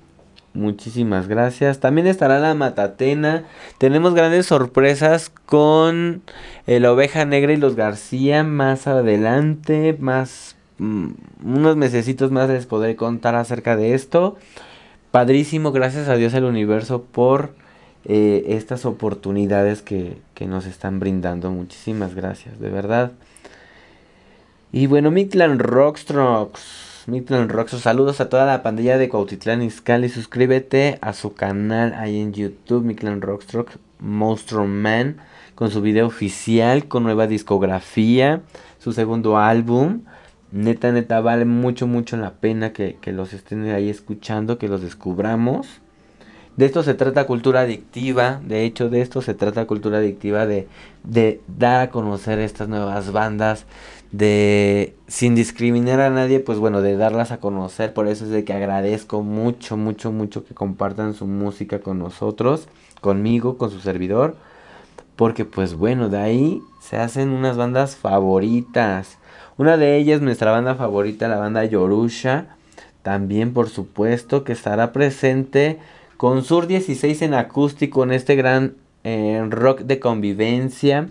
Muchísimas 0.55 1.27
gracias. 1.27 1.79
También 1.79 2.07
estará 2.07 2.39
la 2.39 2.55
Matatena. 2.55 3.43
Tenemos 3.77 4.15
grandes 4.15 4.48
sorpresas 4.48 5.29
con 5.45 6.24
el 6.65 6.88
Oveja 6.88 7.25
Negra 7.25 7.53
y 7.53 7.57
los 7.57 7.75
García 7.75 8.43
más 8.43 8.88
adelante. 8.88 9.95
Más 10.00 10.55
mm, 10.79 11.09
unos 11.45 11.77
mesecitos 11.77 12.31
más 12.31 12.50
les 12.50 12.65
podré 12.65 12.95
contar 12.95 13.36
acerca 13.36 13.75
de 13.75 13.93
esto. 13.93 14.36
Padrísimo, 15.12 15.71
gracias 15.71 16.09
a 16.09 16.15
Dios 16.15 16.33
el 16.33 16.45
universo 16.45 17.03
por 17.03 17.53
eh, 18.05 18.43
estas 18.48 18.88
oportunidades 18.88 19.83
que, 19.83 20.17
que, 20.33 20.48
nos 20.48 20.65
están 20.65 21.00
brindando. 21.00 21.51
Muchísimas 21.51 22.15
gracias, 22.15 22.59
de 22.59 22.71
verdad. 22.71 23.12
Y 24.71 24.88
bueno, 24.88 25.12
Midland 25.12 25.62
Rockstrokes. 25.62 26.88
Midland 27.09 27.51
Roxo. 27.51 27.79
Saludos 27.79 28.21
a 28.21 28.29
toda 28.29 28.45
la 28.45 28.61
pandilla 28.61 28.97
de 28.97 29.09
Cuautitlán 29.09 29.63
Izcalli. 29.63 30.09
Suscríbete 30.09 30.99
a 31.01 31.13
su 31.13 31.33
canal 31.33 31.93
ahí 31.95 32.21
en 32.21 32.33
YouTube, 32.33 32.85
Midland 32.85 33.23
Rockstroke 33.23 33.79
Monster 33.99 34.59
Man, 34.59 35.17
con 35.55 35.71
su 35.71 35.81
video 35.81 36.05
oficial, 36.07 36.87
con 36.87 37.03
nueva 37.03 37.27
discografía, 37.27 38.41
su 38.77 38.91
segundo 38.93 39.37
álbum. 39.37 40.03
Neta, 40.51 40.91
neta, 40.91 41.19
vale 41.21 41.45
mucho, 41.45 41.87
mucho 41.87 42.15
la 42.17 42.33
pena 42.33 42.73
que, 42.73 42.97
que 43.01 43.11
los 43.11 43.33
estén 43.33 43.67
ahí 43.69 43.89
escuchando, 43.89 44.57
que 44.57 44.67
los 44.67 44.81
descubramos. 44.81 45.81
De 46.59 46.65
esto 46.65 46.83
se 46.83 46.93
trata 46.93 47.25
cultura 47.25 47.61
adictiva, 47.61 48.41
de 48.43 48.65
hecho 48.65 48.89
de 48.89 48.99
esto 48.99 49.21
se 49.21 49.33
trata 49.33 49.65
cultura 49.65 49.99
adictiva, 49.99 50.45
de, 50.45 50.67
dar 51.47 51.79
a 51.79 51.89
conocer 51.89 52.37
estas 52.39 52.67
nuevas 52.67 53.13
bandas, 53.13 53.65
de 54.11 54.93
sin 55.07 55.35
discriminar 55.35 56.01
a 56.01 56.09
nadie, 56.09 56.41
pues 56.41 56.59
bueno, 56.59 56.81
de 56.81 56.97
darlas 56.97 57.31
a 57.31 57.39
conocer, 57.39 57.93
por 57.93 58.09
eso 58.09 58.25
es 58.25 58.31
de 58.31 58.43
que 58.43 58.51
agradezco 58.51 59.23
mucho, 59.23 59.77
mucho, 59.77 60.11
mucho 60.11 60.43
que 60.43 60.53
compartan 60.53 61.13
su 61.13 61.27
música 61.27 61.79
con 61.79 61.97
nosotros, 61.97 62.67
conmigo, 62.99 63.57
con 63.57 63.71
su 63.71 63.79
servidor, 63.79 64.35
porque 65.15 65.45
pues 65.45 65.75
bueno, 65.75 66.09
de 66.09 66.17
ahí 66.17 66.61
se 66.81 66.97
hacen 66.97 67.29
unas 67.29 67.55
bandas 67.55 67.95
favoritas. 67.95 69.17
Una 69.55 69.77
de 69.77 69.95
ellas, 69.95 70.19
nuestra 70.19 70.51
banda 70.51 70.75
favorita, 70.75 71.29
la 71.29 71.37
banda 71.37 71.63
Yorusha, 71.63 72.57
también 73.01 73.53
por 73.53 73.69
supuesto 73.69 74.43
que 74.43 74.51
estará 74.51 74.91
presente 74.91 75.79
con 76.19 76.43
Sur 76.43 76.67
16 76.67 77.21
en 77.21 77.33
acústico 77.33 78.03
en 78.03 78.11
este 78.11 78.35
gran 78.35 78.75
eh, 79.05 79.41
rock 79.47 79.83
de 79.83 80.01
convivencia. 80.01 81.07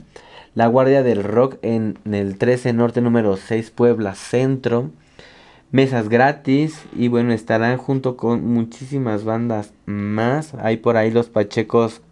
La 0.54 0.66
Guardia 0.66 1.02
del 1.02 1.24
Rock 1.24 1.56
en 1.62 1.98
el 2.12 2.36
13 2.36 2.74
Norte 2.74 3.00
número 3.00 3.38
6 3.38 3.70
Puebla 3.70 4.14
Centro. 4.14 4.90
Mesas 5.70 6.10
gratis 6.10 6.84
y 6.94 7.08
bueno, 7.08 7.32
estarán 7.32 7.78
junto 7.78 8.18
con 8.18 8.46
muchísimas 8.52 9.24
bandas 9.24 9.72
más. 9.86 10.52
Hay 10.60 10.76
por 10.76 10.98
ahí 10.98 11.10
los 11.10 11.30
Pachecos 11.30 12.02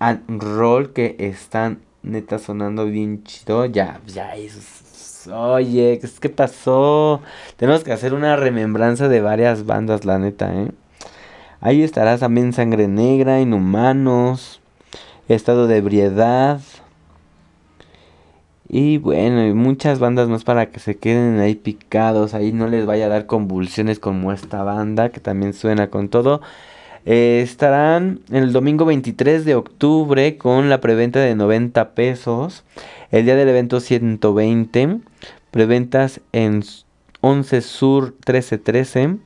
and 0.00 0.24
Roll 0.42 0.92
que 0.92 1.14
están 1.20 1.82
neta 2.02 2.40
sonando 2.40 2.86
bien 2.86 3.22
chido. 3.22 3.64
Ya, 3.66 4.00
ya, 4.08 4.34
eso. 4.34 4.58
Oye, 5.32 6.00
¿qué 6.20 6.28
pasó? 6.30 7.20
Tenemos 7.56 7.84
que 7.84 7.92
hacer 7.92 8.12
una 8.12 8.34
remembranza 8.34 9.06
de 9.06 9.20
varias 9.20 9.66
bandas, 9.66 10.04
la 10.04 10.18
neta, 10.18 10.52
¿eh? 10.52 10.72
Ahí 11.64 11.82
estará 11.82 12.18
también 12.18 12.52
Sangre 12.52 12.88
Negra, 12.88 13.40
Inhumanos, 13.40 14.60
Estado 15.28 15.66
de 15.66 15.78
Ebriedad, 15.78 16.60
y 18.68 18.98
bueno, 18.98 19.46
y 19.46 19.54
muchas 19.54 19.98
bandas 19.98 20.28
más 20.28 20.44
para 20.44 20.70
que 20.70 20.78
se 20.78 20.96
queden 20.96 21.38
ahí 21.38 21.54
picados, 21.54 22.34
ahí 22.34 22.52
no 22.52 22.66
les 22.66 22.84
vaya 22.84 23.06
a 23.06 23.08
dar 23.08 23.24
convulsiones 23.24 23.98
como 23.98 24.30
esta 24.30 24.62
banda 24.62 25.08
que 25.08 25.20
también 25.20 25.54
suena 25.54 25.88
con 25.88 26.10
todo. 26.10 26.42
Eh, 27.06 27.40
estarán 27.42 28.20
el 28.30 28.52
domingo 28.52 28.84
23 28.84 29.46
de 29.46 29.54
octubre 29.54 30.36
con 30.36 30.68
la 30.68 30.82
preventa 30.82 31.20
de 31.20 31.34
90 31.34 31.94
pesos. 31.94 32.64
El 33.10 33.24
día 33.24 33.36
del 33.36 33.48
evento 33.48 33.80
120. 33.80 34.98
Preventas 35.50 36.20
en 36.32 36.62
11 37.22 37.60
Sur 37.62 38.04
1313. 38.26 39.16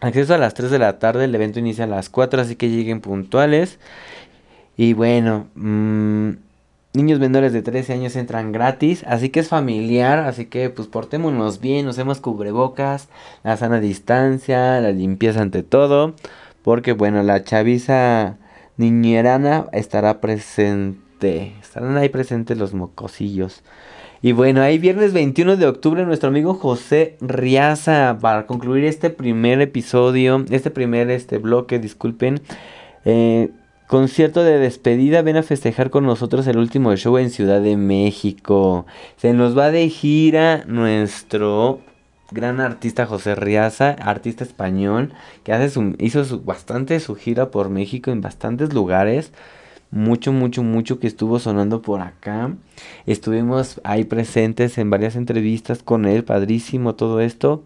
Acceso 0.00 0.34
a 0.34 0.38
las 0.38 0.54
3 0.54 0.70
de 0.70 0.78
la 0.78 0.98
tarde. 0.98 1.24
El 1.24 1.34
evento 1.34 1.58
inicia 1.58 1.84
a 1.84 1.88
las 1.88 2.08
4, 2.08 2.40
así 2.40 2.56
que 2.56 2.70
lleguen 2.70 3.00
puntuales. 3.00 3.78
Y 4.76 4.94
bueno, 4.94 5.48
mmm, 5.54 6.30
niños 6.92 7.20
menores 7.20 7.52
de 7.52 7.62
13 7.62 7.92
años 7.92 8.16
entran 8.16 8.52
gratis, 8.52 9.04
así 9.06 9.28
que 9.28 9.40
es 9.40 9.48
familiar, 9.48 10.20
así 10.20 10.46
que 10.46 10.70
pues 10.70 10.88
portémonos 10.88 11.60
bien, 11.60 11.86
usemos 11.86 12.20
cubrebocas, 12.20 13.08
la 13.44 13.56
sana 13.56 13.80
distancia, 13.80 14.80
la 14.80 14.90
limpieza 14.90 15.42
ante 15.42 15.62
todo, 15.62 16.14
porque 16.64 16.92
bueno, 16.92 17.22
la 17.22 17.44
chaviza 17.44 18.38
niñerana 18.76 19.66
estará 19.72 20.20
presente, 20.20 21.54
estarán 21.60 21.96
ahí 21.96 22.08
presentes 22.08 22.58
los 22.58 22.74
mocosillos. 22.74 23.62
Y 24.22 24.32
bueno, 24.32 24.60
ahí 24.60 24.78
viernes 24.78 25.14
21 25.14 25.56
de 25.56 25.66
octubre 25.66 26.04
nuestro 26.04 26.28
amigo 26.28 26.52
José 26.52 27.16
Riaza 27.22 28.18
para 28.20 28.44
concluir 28.44 28.84
este 28.84 29.08
primer 29.08 29.62
episodio, 29.62 30.44
este 30.50 30.70
primer 30.70 31.08
este 31.10 31.38
bloque, 31.38 31.78
disculpen. 31.78 32.42
Eh, 33.06 33.48
concierto 33.86 34.44
de 34.44 34.58
despedida, 34.58 35.22
ven 35.22 35.38
a 35.38 35.42
festejar 35.42 35.88
con 35.88 36.04
nosotros 36.04 36.46
el 36.48 36.58
último 36.58 36.94
show 36.96 37.16
en 37.16 37.30
Ciudad 37.30 37.62
de 37.62 37.78
México. 37.78 38.84
Se 39.16 39.32
nos 39.32 39.56
va 39.56 39.70
de 39.70 39.88
gira 39.88 40.64
nuestro 40.66 41.80
gran 42.30 42.60
artista 42.60 43.06
José 43.06 43.34
Riaza, 43.34 43.92
artista 43.92 44.44
español, 44.44 45.14
que 45.44 45.54
hace 45.54 45.70
su, 45.70 45.96
hizo 45.98 46.40
bastante 46.40 47.00
su 47.00 47.14
gira 47.16 47.50
por 47.50 47.70
México 47.70 48.10
en 48.10 48.20
bastantes 48.20 48.74
lugares 48.74 49.32
mucho, 49.90 50.32
mucho, 50.32 50.62
mucho 50.62 50.98
que 50.98 51.06
estuvo 51.06 51.38
sonando 51.38 51.82
por 51.82 52.00
acá. 52.00 52.52
Estuvimos 53.06 53.80
ahí 53.84 54.04
presentes 54.04 54.78
en 54.78 54.90
varias 54.90 55.16
entrevistas 55.16 55.82
con 55.82 56.04
él, 56.04 56.24
padrísimo 56.24 56.94
todo 56.94 57.20
esto. 57.20 57.62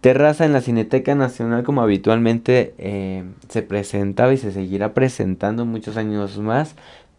Terraza 0.00 0.44
en 0.44 0.52
la 0.52 0.60
Cineteca 0.60 1.14
Nacional 1.14 1.64
como 1.64 1.82
habitualmente 1.82 2.74
eh, 2.78 3.24
se 3.48 3.62
presentaba 3.62 4.32
y 4.32 4.36
se 4.36 4.52
seguirá 4.52 4.92
presentando 4.94 5.64
muchos 5.64 5.96
años 5.96 6.38
más, 6.38 6.76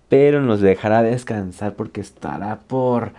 pero 0.10 0.42
nos 0.42 0.62
dejará 0.62 1.02
descansar 1.02 1.74
porque 1.74 2.02
estará 2.02 2.60
por... 2.68 3.12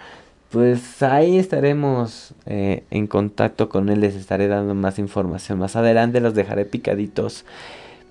Pues 0.51 1.03
ahí 1.03 1.37
estaremos 1.37 2.33
eh, 2.47 2.85
en 2.91 3.07
contacto 3.07 3.69
con 3.69 3.91
él, 3.91 4.01
les 4.01 4.15
estaré 4.15 4.49
dando 4.49 4.75
más 4.75 4.99
información. 4.99 5.59
Más 5.59 5.77
adelante 5.77 6.21
los 6.21 6.35
dejaré 6.35 6.65
picaditos 6.65 7.45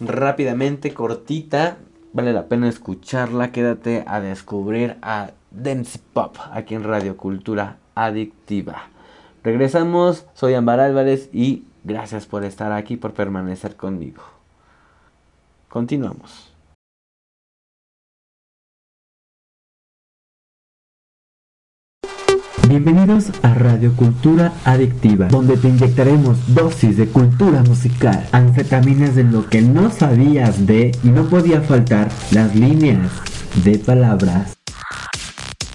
Rápidamente, 0.00 0.94
cortita. 0.94 1.76
Vale 2.14 2.32
la 2.32 2.46
pena 2.46 2.70
escucharla. 2.70 3.52
Quédate 3.52 4.02
a 4.06 4.20
descubrir 4.20 4.96
a 5.02 5.32
Dance 5.50 5.98
Pop 6.14 6.38
aquí 6.52 6.74
en 6.74 6.84
Radio 6.84 7.18
Cultura 7.18 7.76
Adictiva. 7.94 8.93
Regresamos, 9.44 10.24
soy 10.32 10.54
Ambar 10.54 10.80
Álvarez 10.80 11.28
y 11.30 11.64
gracias 11.84 12.24
por 12.24 12.44
estar 12.44 12.72
aquí, 12.72 12.96
por 12.96 13.12
permanecer 13.12 13.76
conmigo. 13.76 14.22
Continuamos. 15.68 16.50
Bienvenidos 22.66 23.30
a 23.42 23.52
Radio 23.52 23.94
Cultura 23.94 24.54
Adictiva, 24.64 25.28
donde 25.28 25.58
te 25.58 25.68
inyectaremos 25.68 26.54
dosis 26.54 26.96
de 26.96 27.06
cultura 27.06 27.62
musical, 27.64 28.26
anfetaminas 28.32 29.14
de 29.14 29.24
lo 29.24 29.46
que 29.50 29.60
no 29.60 29.90
sabías 29.90 30.66
de 30.66 30.90
y 31.04 31.08
no 31.08 31.24
podía 31.24 31.60
faltar 31.60 32.08
las 32.32 32.56
líneas 32.56 33.12
de 33.62 33.78
palabras 33.78 34.56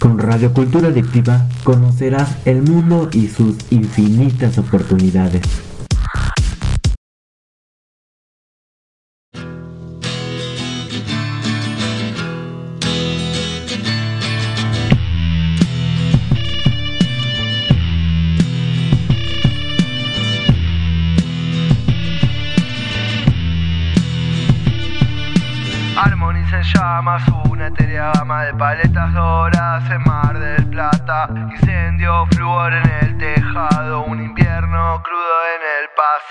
con 0.09 0.17
Radio 0.17 0.51
Cultura 0.51 0.87
Adictiva 0.87 1.45
conocerás 1.63 2.35
el 2.45 2.63
mundo 2.63 3.09
y 3.13 3.27
sus 3.27 3.55
infinitas 3.69 4.57
oportunidades. 4.57 5.68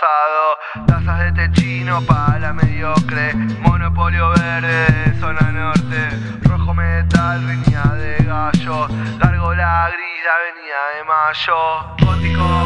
Pasado. 0.08 0.86
Tazas 0.86 1.20
de 1.20 1.32
techino 1.32 2.00
para 2.02 2.38
la 2.38 2.52
mediocre, 2.52 3.34
monopolio 3.60 4.30
verde 4.30 4.86
de 4.86 5.20
zona 5.20 5.52
norte. 5.52 6.08
Rojo 6.42 6.74
metal, 6.74 7.46
riña 7.46 7.82
de 7.94 8.16
gallo, 8.24 8.88
largo 9.18 9.54
la 9.54 9.90
gris, 9.90 10.24
avenida 10.36 10.80
de 10.94 11.04
mayo. 11.04 11.58
Gótico 12.00 12.57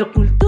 a 0.00 0.43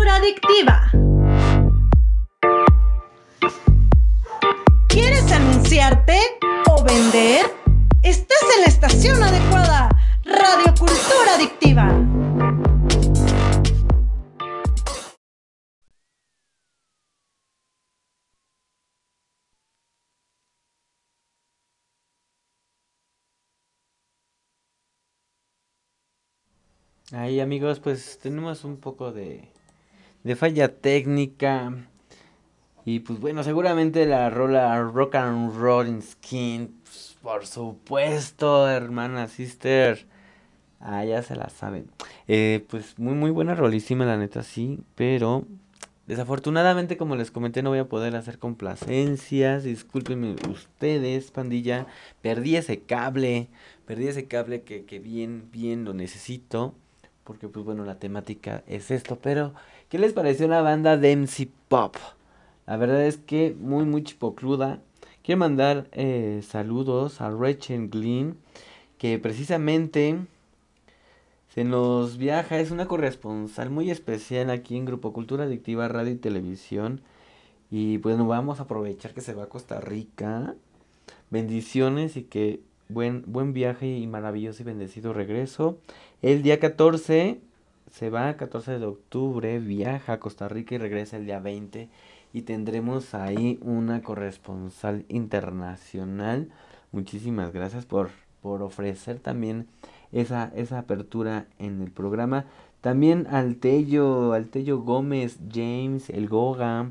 Ahí 27.26 27.40
amigos, 27.40 27.80
pues 27.80 28.20
tenemos 28.22 28.62
un 28.62 28.76
poco 28.76 29.10
de, 29.10 29.48
de 30.22 30.36
falla 30.36 30.68
técnica. 30.68 31.74
Y 32.84 33.00
pues 33.00 33.18
bueno, 33.18 33.42
seguramente 33.42 34.06
la 34.06 34.30
rola 34.30 34.80
Rock 34.80 35.16
and 35.16 35.52
Rolling 35.58 36.02
Skin, 36.02 36.72
pues, 36.84 37.16
por 37.20 37.44
supuesto, 37.44 38.70
hermana, 38.70 39.26
sister. 39.26 40.06
Ah, 40.78 41.04
ya 41.04 41.20
se 41.24 41.34
la 41.34 41.48
saben. 41.48 41.90
Eh, 42.28 42.64
pues 42.70 42.96
muy, 42.96 43.14
muy 43.14 43.32
buena 43.32 43.56
rolísima, 43.56 44.04
la 44.04 44.16
neta, 44.16 44.44
sí. 44.44 44.78
Pero 44.94 45.46
desafortunadamente, 46.06 46.96
como 46.96 47.16
les 47.16 47.32
comenté, 47.32 47.60
no 47.64 47.70
voy 47.70 47.80
a 47.80 47.88
poder 47.88 48.14
hacer 48.14 48.38
complacencias. 48.38 49.64
Discúlpenme 49.64 50.36
ustedes, 50.48 51.32
pandilla. 51.32 51.88
Perdí 52.22 52.54
ese 52.54 52.82
cable. 52.82 53.48
Perdí 53.84 54.06
ese 54.06 54.26
cable 54.26 54.62
que, 54.62 54.84
que 54.84 55.00
bien, 55.00 55.48
bien 55.50 55.84
lo 55.84 55.92
necesito. 55.92 56.76
Porque, 57.26 57.48
pues 57.48 57.64
bueno, 57.64 57.84
la 57.84 57.98
temática 57.98 58.62
es 58.66 58.90
esto. 58.90 59.18
Pero, 59.20 59.52
¿qué 59.88 59.98
les 59.98 60.12
pareció 60.12 60.48
la 60.48 60.62
banda 60.62 60.96
de 60.96 61.50
Pop? 61.68 61.96
La 62.66 62.76
verdad 62.76 63.04
es 63.04 63.16
que 63.18 63.54
muy, 63.58 63.84
muy 63.84 64.04
chipocluda. 64.04 64.80
Quiero 65.22 65.40
mandar 65.40 65.88
eh, 65.92 66.42
saludos 66.46 67.20
a 67.20 67.30
Rachel 67.30 67.88
Glynn, 67.88 68.38
que 68.96 69.18
precisamente 69.18 70.18
se 71.52 71.64
nos 71.64 72.16
viaja, 72.16 72.60
es 72.60 72.70
una 72.70 72.86
corresponsal 72.86 73.70
muy 73.70 73.90
especial 73.90 74.50
aquí 74.50 74.76
en 74.76 74.84
Grupo 74.84 75.12
Cultura 75.12 75.44
Adictiva 75.44 75.88
Radio 75.88 76.12
y 76.12 76.16
Televisión. 76.16 77.00
Y 77.70 77.96
bueno, 77.98 78.28
vamos 78.28 78.60
a 78.60 78.64
aprovechar 78.64 79.14
que 79.14 79.20
se 79.20 79.34
va 79.34 79.44
a 79.44 79.48
Costa 79.48 79.80
Rica. 79.80 80.54
Bendiciones 81.30 82.16
y 82.16 82.22
que 82.22 82.60
buen, 82.88 83.24
buen 83.26 83.52
viaje 83.52 83.86
y 83.86 84.06
maravilloso 84.06 84.62
y 84.62 84.66
bendecido 84.66 85.12
regreso. 85.12 85.78
El 86.22 86.42
día 86.42 86.60
14 86.60 87.40
se 87.90 88.10
va, 88.10 88.36
14 88.36 88.78
de 88.78 88.86
octubre, 88.86 89.58
viaja 89.58 90.14
a 90.14 90.20
Costa 90.20 90.48
Rica 90.48 90.74
y 90.74 90.78
regresa 90.78 91.16
el 91.16 91.24
día 91.24 91.38
20 91.38 91.88
y 92.32 92.42
tendremos 92.42 93.14
ahí 93.14 93.58
una 93.62 94.02
corresponsal 94.02 95.06
internacional. 95.08 96.50
Muchísimas 96.92 97.52
gracias 97.52 97.86
por, 97.86 98.10
por 98.42 98.62
ofrecer 98.62 99.20
también 99.20 99.66
esa, 100.12 100.52
esa 100.54 100.78
apertura 100.78 101.46
en 101.58 101.80
el 101.80 101.90
programa. 101.90 102.44
También 102.82 103.26
al 103.30 103.56
Tello, 103.56 104.32
al 104.34 104.48
Tello 104.48 104.80
Gómez, 104.80 105.38
James, 105.50 106.10
el 106.10 106.28
Goga, 106.28 106.90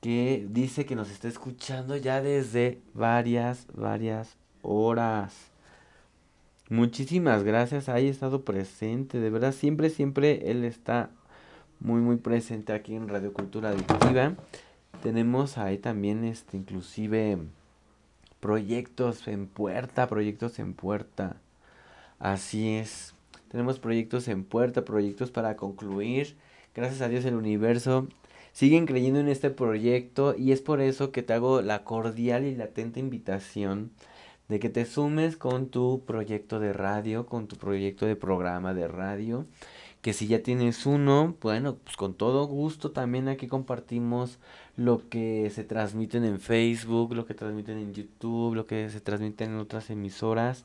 que 0.00 0.46
dice 0.48 0.86
que 0.86 0.96
nos 0.96 1.10
está 1.10 1.28
escuchando 1.28 1.96
ya 1.96 2.22
desde 2.22 2.80
varias, 2.94 3.66
varias 3.74 4.37
horas. 4.62 5.50
Muchísimas 6.70 7.44
gracias, 7.44 7.88
ha 7.88 7.98
estado 7.98 8.42
presente, 8.44 9.18
de 9.20 9.30
verdad, 9.30 9.52
siempre, 9.52 9.88
siempre 9.90 10.50
él 10.50 10.64
está 10.64 11.10
muy 11.80 12.00
muy 12.00 12.16
presente 12.16 12.72
aquí 12.72 12.94
en 12.94 13.08
Radio 13.08 13.32
Cultura 13.32 13.70
Adictiva. 13.70 14.34
Tenemos 15.02 15.58
ahí 15.58 15.78
también 15.78 16.24
este 16.24 16.56
inclusive 16.56 17.38
proyectos 18.40 19.26
en 19.28 19.46
puerta, 19.46 20.08
proyectos 20.08 20.58
en 20.58 20.74
puerta. 20.74 21.36
Así 22.18 22.74
es. 22.74 23.14
Tenemos 23.50 23.78
proyectos 23.78 24.28
en 24.28 24.44
puerta, 24.44 24.84
proyectos 24.84 25.30
para 25.30 25.56
concluir. 25.56 26.36
Gracias 26.74 27.00
a 27.00 27.08
Dios 27.08 27.24
el 27.24 27.34
universo 27.34 28.08
siguen 28.58 28.86
creyendo 28.86 29.20
en 29.20 29.28
este 29.28 29.50
proyecto 29.50 30.34
y 30.36 30.50
es 30.50 30.60
por 30.60 30.80
eso 30.80 31.12
que 31.12 31.22
te 31.22 31.32
hago 31.32 31.62
la 31.62 31.84
cordial 31.84 32.44
y 32.44 32.56
latente 32.56 32.98
invitación 32.98 33.92
de 34.48 34.58
que 34.60 34.68
te 34.68 34.84
sumes 34.86 35.36
con 35.36 35.68
tu 35.68 36.02
proyecto 36.06 36.60
de 36.60 36.72
radio, 36.72 37.26
con 37.26 37.48
tu 37.48 37.56
proyecto 37.56 38.06
de 38.06 38.16
programa 38.16 38.74
de 38.74 38.88
radio 38.88 39.46
que 40.02 40.12
si 40.12 40.28
ya 40.28 40.42
tienes 40.42 40.86
uno, 40.86 41.34
bueno, 41.40 41.76
pues 41.84 41.96
con 41.96 42.14
todo 42.14 42.46
gusto 42.46 42.92
también 42.92 43.28
aquí 43.28 43.48
compartimos 43.48 44.38
lo 44.76 45.08
que 45.08 45.50
se 45.50 45.64
transmiten 45.64 46.24
en 46.24 46.40
Facebook, 46.40 47.14
lo 47.14 47.26
que 47.26 47.34
transmiten 47.34 47.78
en 47.78 47.94
YouTube, 47.94 48.54
lo 48.54 48.66
que 48.66 48.90
se 48.90 49.00
transmiten 49.00 49.50
en 49.50 49.58
otras 49.58 49.90
emisoras. 49.90 50.64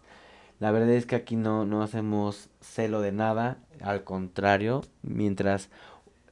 La 0.60 0.72
verdad 0.72 0.92
es 0.92 1.06
que 1.06 1.16
aquí 1.16 1.36
no, 1.36 1.66
no 1.66 1.82
hacemos 1.82 2.50
celo 2.62 3.02
de 3.02 3.12
nada, 3.12 3.58
al 3.82 4.04
contrario, 4.04 4.84
mientras 5.02 5.70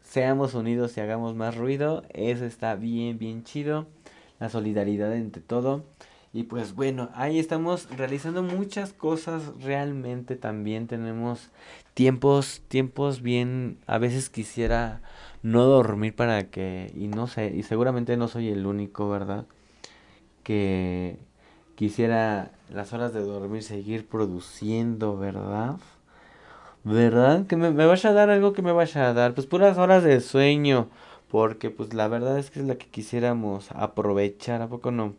seamos 0.04 0.54
unidos 0.54 0.96
y 0.96 1.02
hagamos 1.02 1.36
más 1.36 1.58
ruido, 1.58 2.04
eso 2.14 2.46
está 2.46 2.76
bien, 2.76 3.18
bien 3.18 3.44
chido, 3.44 3.88
la 4.40 4.50
solidaridad 4.50 5.16
entre 5.16 5.42
todo. 5.42 5.84
Y 6.34 6.44
pues 6.44 6.76
bueno, 6.76 7.10
ahí 7.14 7.40
estamos 7.40 7.90
realizando 7.98 8.42
muchas 8.42 8.94
cosas 8.94 9.44
realmente 9.62 10.38
también 10.38 10.88
tenemos 10.88 11.50
tiempos 11.94 12.62
tiempos 12.70 13.22
bien 13.22 13.78
a 13.86 13.98
veces 13.98 14.30
quisiera 14.30 15.02
no 15.44 15.64
dormir 15.66 16.16
para 16.16 16.50
que 16.50 16.92
y 16.96 17.08
no 17.08 17.28
sé, 17.28 17.54
y 17.54 17.64
seguramente 17.64 18.16
no 18.16 18.30
soy 18.30 18.50
el 18.50 18.66
único, 18.66 19.10
¿verdad? 19.10 19.46
Que 20.44 21.18
quisiera 21.76 22.52
las 22.70 22.94
horas 22.94 23.14
de 23.14 23.22
dormir 23.22 23.64
seguir 23.64 24.08
produciendo, 24.08 25.18
¿verdad? 25.18 25.78
¿Verdad? 26.84 27.46
Que 27.48 27.58
me, 27.58 27.72
me 27.72 27.86
vaya 27.86 28.10
a 28.12 28.14
dar 28.14 28.30
algo 28.30 28.54
que 28.54 28.62
me 28.62 28.72
vaya 28.72 29.10
a 29.10 29.14
dar, 29.14 29.34
pues 29.36 29.48
puras 29.48 29.78
horas 29.78 30.04
de 30.04 30.22
sueño, 30.22 30.90
porque 31.30 31.70
pues 31.72 31.94
la 31.94 32.08
verdad 32.08 32.40
es 32.40 32.52
que 32.52 32.60
es 32.62 32.66
la 32.66 32.76
que 32.76 32.88
quisiéramos 32.88 33.72
aprovechar, 33.72 34.62
¿a 34.62 34.68
poco 34.70 34.92
no? 34.92 35.14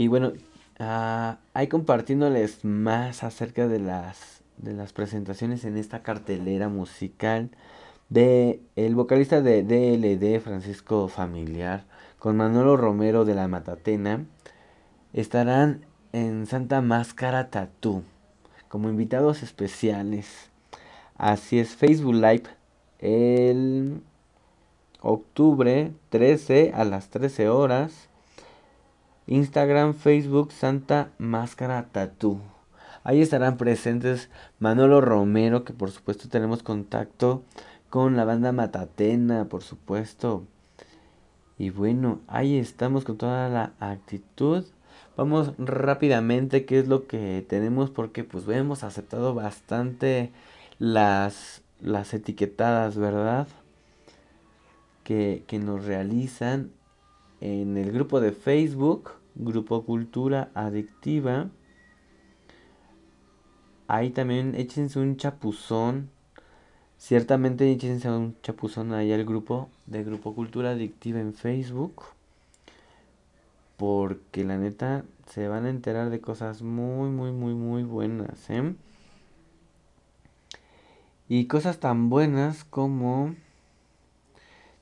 Y 0.00 0.08
bueno, 0.08 0.32
uh, 0.78 1.36
ahí 1.52 1.66
compartiéndoles 1.68 2.64
más 2.64 3.22
acerca 3.22 3.68
de 3.68 3.80
las, 3.80 4.40
de 4.56 4.72
las 4.72 4.94
presentaciones 4.94 5.66
en 5.66 5.76
esta 5.76 6.02
cartelera 6.02 6.70
musical 6.70 7.50
de 8.08 8.62
el 8.76 8.94
vocalista 8.94 9.42
de 9.42 9.62
DLD, 9.62 10.40
Francisco 10.40 11.08
Familiar, 11.08 11.84
con 12.18 12.34
Manolo 12.38 12.78
Romero 12.78 13.26
de 13.26 13.34
la 13.34 13.46
Matatena, 13.46 14.24
estarán 15.12 15.84
en 16.14 16.46
Santa 16.46 16.80
Máscara 16.80 17.50
Tattoo 17.50 18.02
como 18.68 18.88
invitados 18.88 19.42
especiales. 19.42 20.48
Así 21.18 21.58
es, 21.58 21.76
Facebook 21.76 22.14
Live 22.14 22.44
el 23.00 24.00
octubre 25.02 25.92
13 26.08 26.72
a 26.74 26.86
las 26.86 27.10
13 27.10 27.50
horas 27.50 28.09
Instagram, 29.30 29.94
Facebook, 29.94 30.50
Santa 30.50 31.12
Máscara 31.18 31.86
Tattoo. 31.92 32.40
Ahí 33.04 33.22
estarán 33.22 33.58
presentes 33.58 34.28
Manolo 34.58 35.00
Romero, 35.00 35.62
que 35.64 35.72
por 35.72 35.92
supuesto 35.92 36.28
tenemos 36.28 36.64
contacto 36.64 37.44
con 37.90 38.16
la 38.16 38.24
banda 38.24 38.50
Matatena, 38.50 39.44
por 39.44 39.62
supuesto. 39.62 40.42
Y 41.58 41.70
bueno, 41.70 42.18
ahí 42.26 42.58
estamos 42.58 43.04
con 43.04 43.18
toda 43.18 43.48
la 43.48 43.72
actitud. 43.78 44.64
Vamos 45.16 45.52
rápidamente 45.58 46.64
qué 46.64 46.80
es 46.80 46.88
lo 46.88 47.06
que 47.06 47.46
tenemos 47.48 47.88
porque 47.90 48.24
pues 48.24 48.48
hemos 48.48 48.82
aceptado 48.82 49.32
bastante 49.32 50.32
las, 50.80 51.62
las 51.80 52.14
etiquetadas, 52.14 52.96
¿verdad? 52.96 53.46
Que, 55.04 55.44
que 55.46 55.60
nos 55.60 55.84
realizan 55.84 56.72
en 57.40 57.76
el 57.76 57.92
grupo 57.92 58.20
de 58.20 58.32
Facebook 58.32 59.19
Grupo 59.42 59.84
Cultura 59.84 60.50
Adictiva. 60.54 61.48
Ahí 63.88 64.10
también 64.10 64.54
échense 64.54 64.98
un 64.98 65.16
chapuzón. 65.16 66.10
Ciertamente 66.98 67.70
échense 67.72 68.10
un 68.10 68.36
chapuzón 68.42 68.92
ahí 68.92 69.12
al 69.12 69.24
grupo 69.24 69.70
de 69.86 70.04
Grupo 70.04 70.34
Cultura 70.34 70.72
Adictiva 70.72 71.20
en 71.20 71.32
Facebook. 71.32 72.02
Porque 73.78 74.44
la 74.44 74.58
neta 74.58 75.04
se 75.26 75.48
van 75.48 75.64
a 75.64 75.70
enterar 75.70 76.10
de 76.10 76.20
cosas 76.20 76.60
muy, 76.60 77.08
muy, 77.08 77.32
muy, 77.32 77.54
muy 77.54 77.82
buenas. 77.82 78.50
¿eh? 78.50 78.74
Y 81.28 81.46
cosas 81.46 81.80
tan 81.80 82.10
buenas 82.10 82.64
como... 82.64 83.34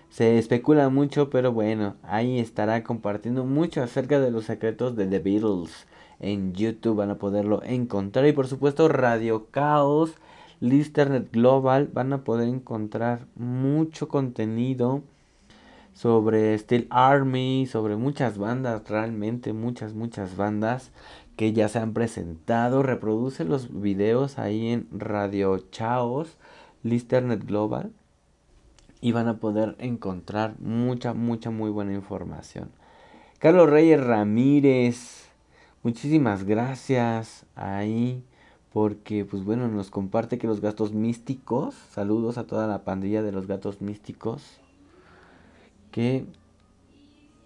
se 0.09 0.37
especula 0.37 0.87
mucho, 0.87 1.29
pero 1.29 1.51
bueno, 1.51 1.97
ahí 2.03 2.39
estará 2.39 2.83
compartiendo 2.83 3.43
mucho 3.43 3.83
acerca 3.83 4.21
de 4.21 4.31
los 4.31 4.45
secretos 4.45 4.95
de 4.95 5.07
The 5.07 5.19
Beatles. 5.19 5.87
En 6.23 6.53
YouTube 6.53 6.95
van 6.95 7.09
a 7.09 7.17
poderlo 7.17 7.61
encontrar. 7.63 8.25
Y 8.25 8.31
por 8.31 8.47
supuesto 8.47 8.87
Radio 8.87 9.47
Caos, 9.51 10.13
Listernet 10.61 11.31
Global 11.31 11.89
van 11.93 12.13
a 12.13 12.23
poder 12.23 12.47
encontrar 12.47 13.27
mucho 13.35 14.07
contenido 14.07 15.01
sobre 15.93 16.57
Steel 16.57 16.87
Army, 16.89 17.67
sobre 17.69 17.97
muchas 17.97 18.37
bandas, 18.37 18.87
realmente 18.87 19.51
muchas, 19.51 19.93
muchas 19.93 20.37
bandas 20.37 20.91
que 21.35 21.51
ya 21.51 21.67
se 21.67 21.79
han 21.79 21.93
presentado. 21.93 22.83
Reproduce 22.83 23.43
los 23.43 23.81
videos 23.81 24.39
ahí 24.39 24.69
en 24.69 24.87
Radio 24.91 25.57
Chaos 25.71 26.37
Listernet 26.83 27.45
Global 27.45 27.91
y 29.01 29.11
van 29.11 29.27
a 29.27 29.37
poder 29.37 29.75
encontrar 29.79 30.55
mucha, 30.59 31.13
mucha, 31.13 31.49
muy 31.49 31.69
buena 31.69 31.93
información. 31.93 32.71
Carlos 33.39 33.69
Reyes 33.69 34.01
Ramírez, 34.01 35.22
muchísimas 35.83 36.45
gracias 36.45 37.45
ahí 37.55 38.23
porque 38.71 39.23
pues 39.23 39.43
bueno 39.43 39.67
nos 39.67 39.91
comparte 39.91 40.39
que 40.39 40.47
los 40.47 40.59
gatos 40.59 40.93
místicos, 40.93 41.75
saludos 41.91 42.37
a 42.37 42.47
toda 42.47 42.65
la 42.65 42.83
pandilla 42.83 43.21
de 43.21 43.31
los 43.31 43.45
gatos 43.45 43.81
místicos, 43.81 44.59
que 45.91 46.25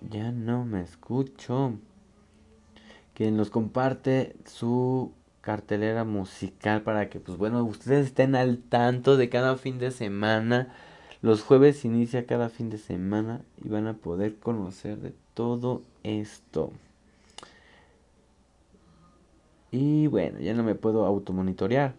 ya 0.09 0.31
no 0.31 0.63
me 0.63 0.81
escucho, 0.81 1.73
que 3.13 3.29
nos 3.31 3.49
comparte 3.49 4.37
su 4.45 5.11
cartelera 5.41 6.05
musical 6.05 6.81
para 6.81 7.09
que 7.09 7.19
pues 7.19 7.37
bueno 7.37 7.63
ustedes 7.65 8.07
estén 8.07 8.35
al 8.35 8.59
tanto 8.59 9.17
de 9.17 9.29
cada 9.29 9.57
fin 9.57 9.79
de 9.79 9.91
semana. 9.91 10.73
Los 11.21 11.41
jueves 11.41 11.83
inicia 11.83 12.25
cada 12.25 12.47
fin 12.47 12.69
de 12.69 12.77
semana 12.77 13.41
y 13.61 13.67
van 13.69 13.87
a 13.87 13.95
poder 13.95 14.37
conocer 14.37 14.99
de 14.99 15.13
todo 15.33 15.81
esto 16.03 16.71
y 19.77 20.07
bueno 20.07 20.39
ya 20.39 20.53
no 20.53 20.63
me 20.63 20.75
puedo 20.75 21.05
automonitorear 21.05 21.93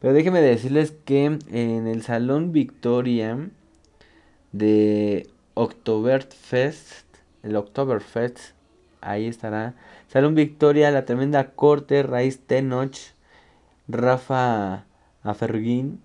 pero 0.00 0.12
déjenme 0.12 0.40
decirles 0.40 0.92
que 1.04 1.24
en 1.24 1.86
el 1.86 2.02
salón 2.02 2.52
Victoria 2.52 3.48
de 4.52 5.28
Oktoberfest 5.54 7.06
el 7.42 7.56
Oktoberfest 7.56 8.38
ahí 9.00 9.26
estará 9.26 9.74
Salón 10.12 10.34
Victoria, 10.34 10.90
La 10.90 11.06
Tremenda 11.06 11.52
Corte, 11.52 12.02
Raíz 12.02 12.40
Tenoch, 12.40 12.98
Rafa 13.88 14.84
Aferguín. 15.22 16.02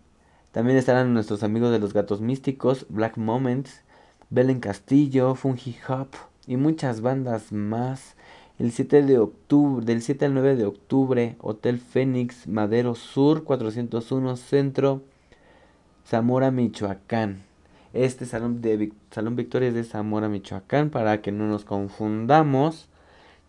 También 0.53 0.77
estarán 0.77 1.13
nuestros 1.13 1.43
amigos 1.43 1.71
de 1.71 1.79
los 1.79 1.91
Gatos 1.91 2.21
Místicos, 2.21 2.85
Black 2.87 3.17
Moments, 3.17 3.81
Belen 4.29 4.61
Castillo, 4.61 5.35
Fungi 5.35 5.75
Hop 5.89 6.07
y 6.47 6.55
muchas 6.55 7.01
bandas 7.01 7.51
más. 7.51 8.15
El 8.59 8.71
7 8.71 9.03
de 9.03 9.19
octubre, 9.19 9.85
del 9.85 10.01
7 10.01 10.25
al 10.25 10.33
9 10.33 10.55
de 10.55 10.65
octubre, 10.65 11.35
Hotel 11.39 11.79
Fénix, 11.79 12.47
Madero 12.47 12.95
Sur, 12.95 13.43
401 13.43 14.35
Centro, 14.35 15.03
Zamora, 16.05 16.51
Michoacán. 16.51 17.43
Este 17.93 18.25
salón, 18.25 18.61
de, 18.61 18.91
salón 19.11 19.35
Victoria 19.35 19.69
es 19.69 19.75
de 19.75 19.83
Zamora, 19.83 20.27
Michoacán, 20.27 20.89
para 20.89 21.21
que 21.21 21.31
no 21.31 21.47
nos 21.47 21.65
confundamos 21.65 22.89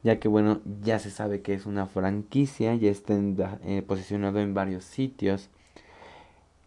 ya 0.02 0.18
que 0.20 0.28
bueno, 0.28 0.60
ya 0.82 0.98
se 0.98 1.10
sabe 1.10 1.42
que 1.42 1.54
es 1.54 1.66
una 1.66 1.86
franquicia, 1.86 2.74
ya 2.74 2.90
está 2.90 3.14
eh, 3.64 3.82
posicionado 3.86 4.40
en 4.40 4.54
varios 4.54 4.84
sitios. 4.84 5.50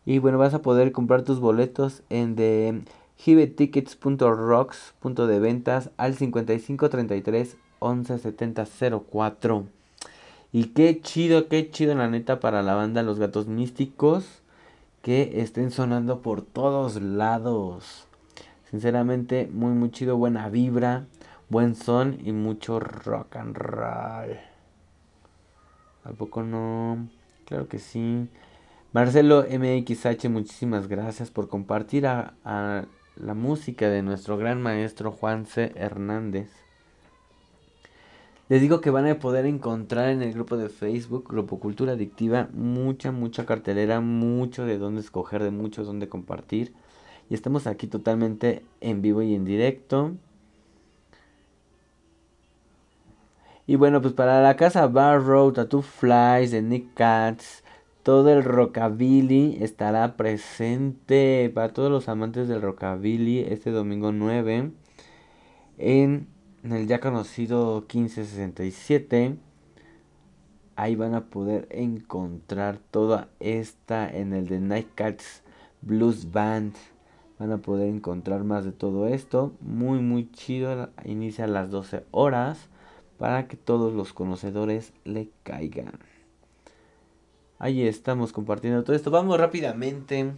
Y 0.05 0.19
bueno, 0.19 0.37
vas 0.37 0.53
a 0.53 0.61
poder 0.61 0.91
comprar 0.91 1.23
tus 1.23 1.39
boletos 1.39 2.03
en 2.09 2.35
de 2.35 2.81
hibetickets.rocks, 3.25 4.95
punto 4.99 5.27
de 5.27 5.39
ventas 5.39 5.91
al 5.97 6.15
5533 6.15 7.57
117004. 7.81 9.65
Y 10.53 10.67
qué 10.67 11.01
chido, 11.01 11.49
qué 11.49 11.69
chido 11.69 11.93
la 11.95 12.07
neta 12.07 12.39
para 12.39 12.61
la 12.63 12.75
banda 12.75 13.03
Los 13.03 13.19
Gatos 13.19 13.47
Místicos 13.47 14.41
que 15.01 15.41
estén 15.41 15.71
sonando 15.71 16.21
por 16.21 16.41
todos 16.41 17.01
lados. 17.01 18.07
Sinceramente, 18.69 19.49
muy 19.51 19.73
muy 19.73 19.91
chido, 19.91 20.15
buena 20.15 20.47
vibra 20.47 21.05
buen 21.51 21.75
son 21.75 22.17
y 22.23 22.31
mucho 22.31 22.79
rock 22.79 23.35
and 23.35 23.57
roll. 23.57 24.39
¿A 26.05 26.11
poco 26.17 26.43
no? 26.43 27.09
Claro 27.45 27.67
que 27.67 27.77
sí. 27.77 28.29
Marcelo 28.93 29.45
MXH, 29.49 30.29
muchísimas 30.29 30.87
gracias 30.87 31.29
por 31.29 31.49
compartir 31.49 32.07
a, 32.07 32.35
la 33.17 33.33
música 33.33 33.89
de 33.89 34.01
nuestro 34.01 34.37
gran 34.37 34.61
maestro 34.61 35.11
Juan 35.11 35.45
C. 35.45 35.73
Hernández. 35.75 36.49
Les 38.51 38.59
digo 38.59 38.81
que 38.81 38.89
van 38.89 39.07
a 39.07 39.17
poder 39.17 39.45
encontrar 39.45 40.09
en 40.09 40.21
el 40.21 40.33
grupo 40.33 40.57
de 40.57 40.67
Facebook, 40.67 41.29
Grupo 41.29 41.57
Cultura 41.57 41.93
Adictiva, 41.93 42.49
mucha, 42.51 43.13
mucha 43.13 43.45
cartelera, 43.45 44.01
mucho 44.01 44.65
de 44.65 44.77
dónde 44.77 44.99
escoger, 44.99 45.41
de 45.41 45.51
mucho 45.51 45.85
dónde 45.85 46.09
compartir. 46.09 46.73
Y 47.29 47.33
estamos 47.33 47.65
aquí 47.65 47.87
totalmente 47.87 48.65
en 48.81 49.01
vivo 49.01 49.21
y 49.21 49.35
en 49.35 49.45
directo. 49.45 50.15
Y 53.67 53.77
bueno, 53.77 54.01
pues 54.01 54.13
para 54.13 54.41
la 54.41 54.57
casa 54.57 54.85
Barrow, 54.85 55.53
Tattoo 55.53 55.81
Flies 55.81 56.51
de 56.51 56.61
Nick 56.61 56.93
Katz, 56.93 57.63
todo 58.03 58.33
el 58.33 58.43
rockabilly 58.43 59.59
estará 59.63 60.17
presente 60.17 61.49
para 61.55 61.71
todos 61.71 61.89
los 61.89 62.09
amantes 62.09 62.49
del 62.49 62.61
rockabilly 62.61 63.45
este 63.47 63.71
domingo 63.71 64.11
9 64.11 64.71
en 65.77 66.30
el 66.63 66.87
ya 66.87 66.99
conocido 66.99 67.81
1567. 67.81 69.37
Ahí 70.75 70.95
van 70.95 71.15
a 71.15 71.25
poder 71.25 71.67
encontrar 71.71 72.77
toda 72.77 73.29
esta 73.39 74.09
en 74.09 74.33
el 74.33 74.47
de 74.47 74.59
Night 74.59 74.89
Cats 74.95 75.43
Blues 75.81 76.31
Band. 76.31 76.75
Van 77.39 77.51
a 77.51 77.57
poder 77.57 77.89
encontrar 77.89 78.43
más 78.43 78.65
de 78.65 78.71
todo 78.71 79.07
esto. 79.07 79.53
Muy, 79.61 79.99
muy 79.99 80.31
chido. 80.31 80.89
Inicia 81.03 81.45
a 81.45 81.47
las 81.47 81.71
12 81.71 82.05
horas 82.11 82.69
para 83.17 83.47
que 83.47 83.57
todos 83.57 83.93
los 83.93 84.13
conocedores 84.13 84.93
le 85.03 85.29
caigan. 85.43 85.93
Ahí 87.57 87.87
estamos 87.87 88.33
compartiendo 88.33 88.83
todo 88.83 88.95
esto. 88.95 89.11
Vamos 89.11 89.39
rápidamente 89.39 90.33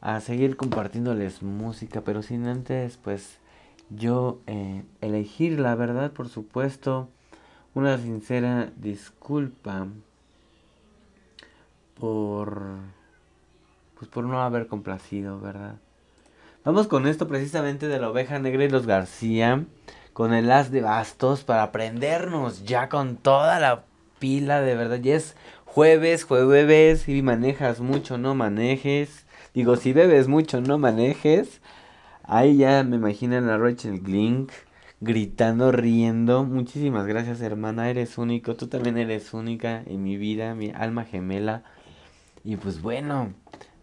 a 0.00 0.20
seguir 0.20 0.56
compartiéndoles 0.56 1.42
música, 1.42 2.02
pero 2.02 2.22
sin 2.22 2.46
antes, 2.46 2.98
pues 2.98 3.38
yo 3.90 4.40
eh, 4.46 4.84
elegir 5.00 5.60
la 5.60 5.74
verdad, 5.74 6.12
por 6.12 6.28
supuesto, 6.28 7.08
una 7.74 7.98
sincera 7.98 8.70
disculpa 8.76 9.86
por 11.98 12.62
pues 13.98 14.10
por 14.10 14.24
no 14.24 14.42
haber 14.42 14.66
complacido, 14.66 15.40
¿verdad? 15.40 15.76
Vamos 16.64 16.88
con 16.88 17.06
esto 17.06 17.28
precisamente 17.28 17.88
de 17.88 17.98
la 17.98 18.10
oveja 18.10 18.38
negra 18.38 18.64
y 18.64 18.68
los 18.68 18.86
García 18.86 19.64
con 20.14 20.32
el 20.32 20.50
as 20.50 20.70
de 20.70 20.80
bastos 20.80 21.44
para 21.44 21.72
prendernos 21.72 22.64
ya 22.64 22.88
con 22.88 23.16
toda 23.16 23.60
la 23.60 23.84
pila, 24.18 24.60
de 24.62 24.76
verdad. 24.76 25.00
Ya 25.00 25.16
es 25.16 25.36
jueves, 25.66 26.24
jueves, 26.24 27.02
si 27.02 27.20
manejas 27.20 27.80
mucho, 27.80 28.16
no 28.16 28.34
manejes. 28.34 29.26
Digo, 29.52 29.76
si 29.76 29.92
bebes 29.92 30.28
mucho, 30.28 30.60
no 30.60 30.78
manejes. 30.78 31.60
Ahí 32.24 32.56
ya 32.56 32.82
me 32.84 32.96
imaginan 32.96 33.48
a 33.48 33.58
Rachel 33.58 34.00
Glink 34.00 34.50
gritando, 35.00 35.72
riendo. 35.72 36.44
Muchísimas 36.44 37.06
gracias, 37.06 37.40
hermana. 37.40 37.88
Eres 37.90 38.18
único. 38.18 38.54
Tú 38.56 38.66
también 38.66 38.98
eres 38.98 39.32
única 39.34 39.82
en 39.86 40.02
mi 40.02 40.16
vida, 40.16 40.54
mi 40.54 40.70
alma 40.70 41.04
gemela. 41.04 41.62
Y 42.44 42.56
pues 42.56 42.82
bueno, 42.82 43.32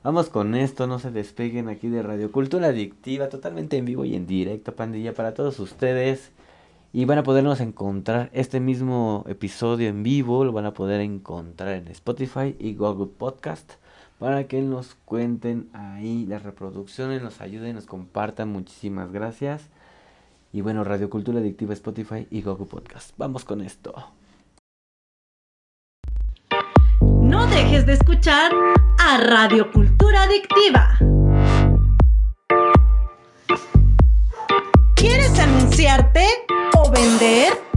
Vamos 0.04 0.30
con 0.30 0.56
esto, 0.56 0.88
no 0.88 0.98
se 0.98 1.12
despeguen 1.12 1.70
aquí 1.70 1.88
de 1.88 2.02
Radio 2.02 2.32
Cultura 2.32 2.70
Adictiva, 2.70 3.30
totalmente 3.30 3.78
en 3.78 3.86
vivo 3.86 4.04
y 4.04 4.16
en 4.16 4.26
directo, 4.26 4.76
pandilla, 4.76 5.14
para 5.14 5.36
todos 5.36 5.60
ustedes. 5.60 6.32
Y 6.92 7.06
van 7.06 7.20
a 7.20 7.24
podernos 7.24 7.60
encontrar 7.62 8.32
este 8.34 8.60
mismo 8.60 9.24
episodio 9.28 9.90
en 9.90 10.02
vivo, 10.02 10.44
lo 10.44 10.54
van 10.54 10.66
a 10.66 10.74
poder 10.74 11.02
encontrar 11.02 11.76
en 11.76 11.88
Spotify 11.90 12.56
y 12.58 12.74
Google 12.74 13.12
Podcast, 13.16 13.74
para 14.22 14.44
que 14.44 14.62
nos 14.62 14.94
cuenten 15.04 15.72
ahí 15.74 16.28
las 16.28 16.44
reproducciones, 16.44 17.24
nos 17.24 17.42
ayuden, 17.42 17.74
nos 17.74 17.88
compartan. 17.88 18.50
Muchísimas 18.50 19.12
gracias. 19.12 19.64
Y 20.54 20.62
bueno, 20.62 20.84
Radio 20.84 21.10
Cultura 21.10 21.40
Adictiva, 21.40 21.74
Spotify 21.74 22.28
y 22.30 22.44
Goku 22.44 22.68
Podcast. 22.68 23.14
Vamos 23.18 23.46
con 23.46 23.62
esto. 23.62 23.96
No 27.02 27.48
dejes 27.48 27.88
de 27.88 27.94
escuchar 27.94 28.52
a 29.00 29.18
Radio 29.18 29.72
Cultura 29.72 30.22
Adictiva. 30.22 31.00
¿Quieres 34.94 35.40
anunciarte 35.40 36.28
o 36.78 36.92
vender? 36.92 37.71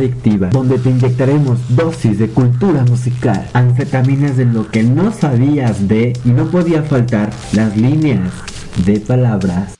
adictiva, 0.00 0.48
donde 0.48 0.78
te 0.78 0.90
inyectaremos 0.90 1.58
dosis 1.68 2.18
de 2.18 2.28
cultura 2.28 2.84
musical, 2.84 3.46
anfetaminas 3.52 4.36
de 4.36 4.46
lo 4.46 4.68
que 4.68 4.82
no 4.82 5.12
sabías 5.12 5.86
de 5.88 6.12
y 6.24 6.30
no 6.30 6.46
podía 6.46 6.82
faltar 6.82 7.30
las 7.52 7.76
líneas 7.76 8.32
de 8.84 9.00
palabras. 9.00 9.78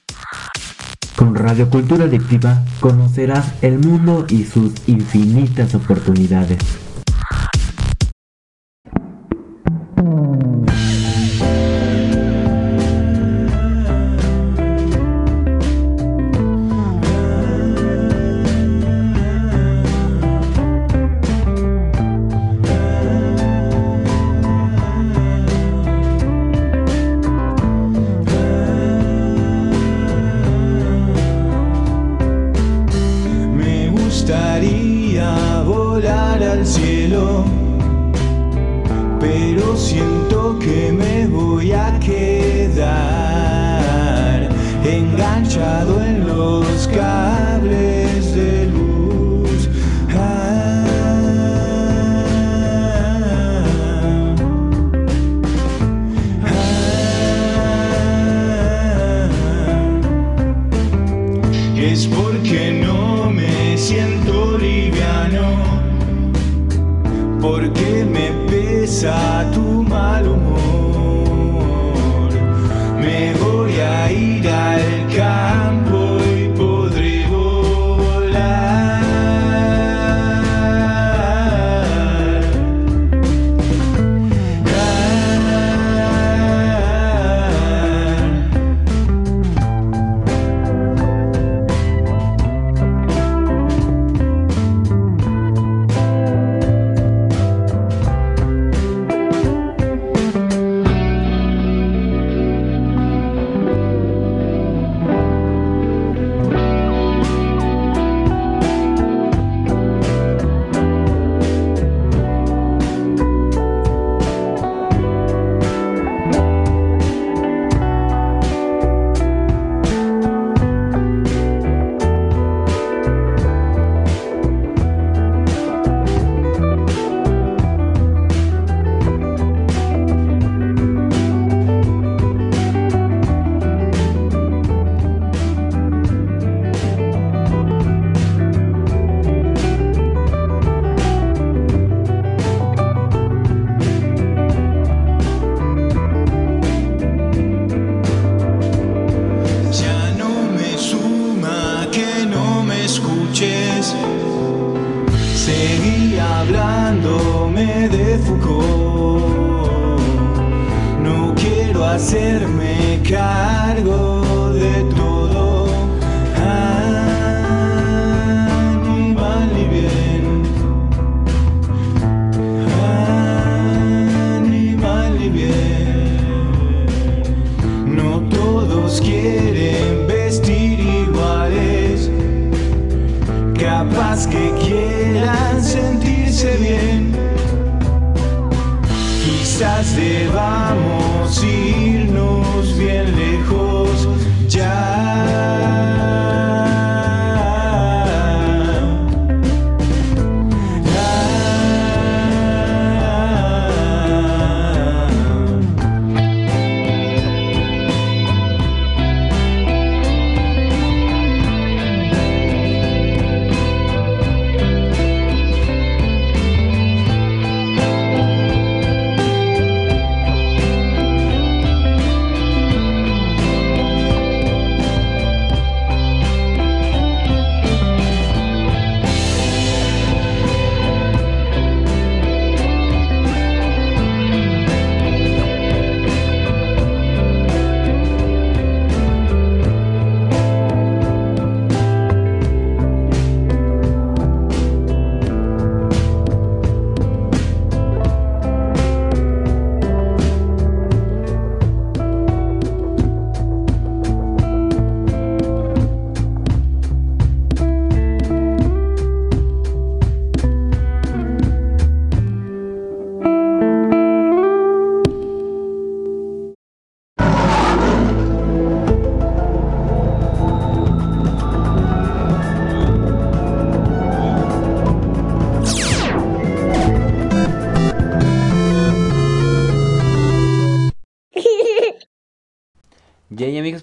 Con 1.16 1.34
Radio 1.34 1.68
Cultura 1.68 2.04
Adictiva 2.04 2.62
conocerás 2.80 3.52
el 3.62 3.78
mundo 3.78 4.26
y 4.28 4.44
sus 4.44 4.72
infinitas 4.86 5.74
oportunidades. 5.74 6.58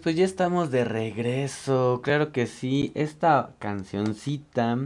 Pues 0.08 0.16
ya 0.16 0.24
estamos 0.24 0.72
de 0.72 0.86
regreso. 0.86 2.00
Claro 2.02 2.32
que 2.32 2.48
sí, 2.48 2.94
esta 2.96 3.50
cancioncita 3.60 4.78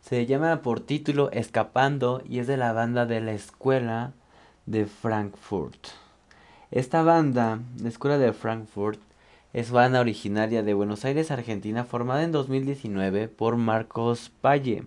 se 0.00 0.24
llama 0.26 0.62
por 0.62 0.78
título 0.78 1.32
Escapando 1.32 2.22
y 2.28 2.38
es 2.38 2.46
de 2.46 2.56
la 2.56 2.72
banda 2.72 3.04
de 3.04 3.20
la 3.20 3.32
escuela 3.32 4.12
de 4.66 4.86
Frankfurt. 4.86 5.88
Esta 6.70 7.02
banda, 7.02 7.58
la 7.82 7.88
escuela 7.88 8.18
de 8.18 8.32
Frankfurt, 8.32 9.00
es 9.52 9.72
banda 9.72 9.98
originaria 9.98 10.62
de 10.62 10.74
Buenos 10.74 11.04
Aires, 11.04 11.32
Argentina, 11.32 11.82
formada 11.82 12.22
en 12.22 12.30
2019 12.30 13.26
por 13.26 13.56
Marcos 13.56 14.30
Palle, 14.40 14.84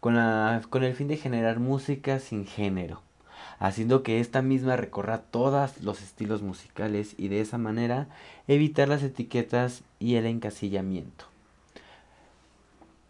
con, 0.00 0.16
la- 0.16 0.60
con 0.68 0.84
el 0.84 0.92
fin 0.94 1.08
de 1.08 1.16
generar 1.16 1.60
música 1.60 2.18
sin 2.18 2.44
género 2.44 3.00
haciendo 3.62 4.02
que 4.02 4.18
esta 4.18 4.42
misma 4.42 4.74
recorra 4.74 5.18
todos 5.18 5.80
los 5.82 6.02
estilos 6.02 6.42
musicales 6.42 7.14
y 7.16 7.28
de 7.28 7.40
esa 7.40 7.58
manera 7.58 8.08
evitar 8.48 8.88
las 8.88 9.04
etiquetas 9.04 9.84
y 10.00 10.16
el 10.16 10.26
encasillamiento. 10.26 11.26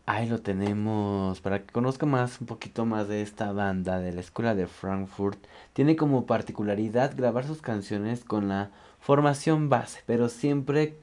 Ahí 0.05 0.29
lo 0.29 0.43
tenemos. 0.43 1.41
Para 1.41 1.63
que 1.63 1.73
conozca 1.73 2.05
más, 2.05 2.39
un 2.39 2.47
poquito 2.47 2.85
más 2.85 3.09
de 3.09 3.23
esta 3.23 3.51
banda 3.53 3.99
de 3.99 4.13
la 4.13 4.21
escuela 4.21 4.55
de 4.55 4.67
Frankfurt, 4.67 5.39
tiene 5.73 5.97
como 5.97 6.27
particularidad 6.27 7.17
grabar 7.17 7.47
sus 7.47 7.63
canciones 7.63 8.23
con 8.23 8.49
la 8.49 8.71
formación 9.01 9.71
base, 9.71 10.03
pero 10.05 10.29
siempre 10.29 10.99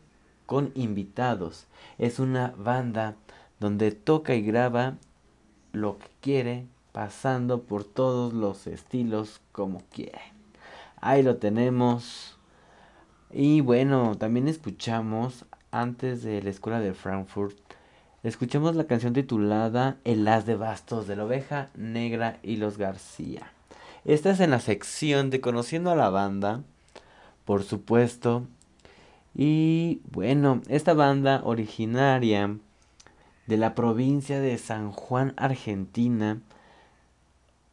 con 0.45 0.71
invitados. 0.75 1.65
Es 1.97 2.19
una 2.19 2.53
banda 2.55 3.15
donde 3.59 3.93
toca 3.93 4.35
y 4.35 4.43
graba 4.43 4.97
lo 5.71 5.97
que 5.97 6.07
quiere, 6.21 6.65
pasando 6.99 7.61
por 7.61 7.85
todos 7.85 8.33
los 8.33 8.67
estilos 8.67 9.39
como 9.53 9.83
quiere. 9.89 10.19
Ahí 10.99 11.23
lo 11.23 11.37
tenemos. 11.37 12.37
Y 13.31 13.61
bueno, 13.61 14.17
también 14.17 14.49
escuchamos 14.49 15.45
antes 15.71 16.23
de 16.23 16.43
la 16.43 16.49
escuela 16.49 16.81
de 16.81 16.93
Frankfurt, 16.93 17.57
escuchamos 18.21 18.75
la 18.75 18.83
canción 18.83 19.13
titulada 19.13 19.95
El 20.03 20.27
as 20.27 20.45
de 20.45 20.57
bastos 20.57 21.07
de 21.07 21.15
la 21.15 21.23
oveja 21.23 21.69
negra 21.73 22.37
y 22.43 22.57
los 22.57 22.77
García. 22.77 23.49
Esta 24.03 24.31
es 24.31 24.41
en 24.41 24.51
la 24.51 24.59
sección 24.59 25.29
de 25.29 25.39
Conociendo 25.39 25.91
a 25.91 25.95
la 25.95 26.09
banda, 26.09 26.63
por 27.45 27.63
supuesto. 27.63 28.43
Y 29.33 30.01
bueno, 30.11 30.61
esta 30.67 30.93
banda 30.93 31.43
originaria 31.45 32.57
de 33.47 33.55
la 33.55 33.73
provincia 33.73 34.41
de 34.41 34.57
San 34.57 34.91
Juan, 34.91 35.33
Argentina, 35.37 36.41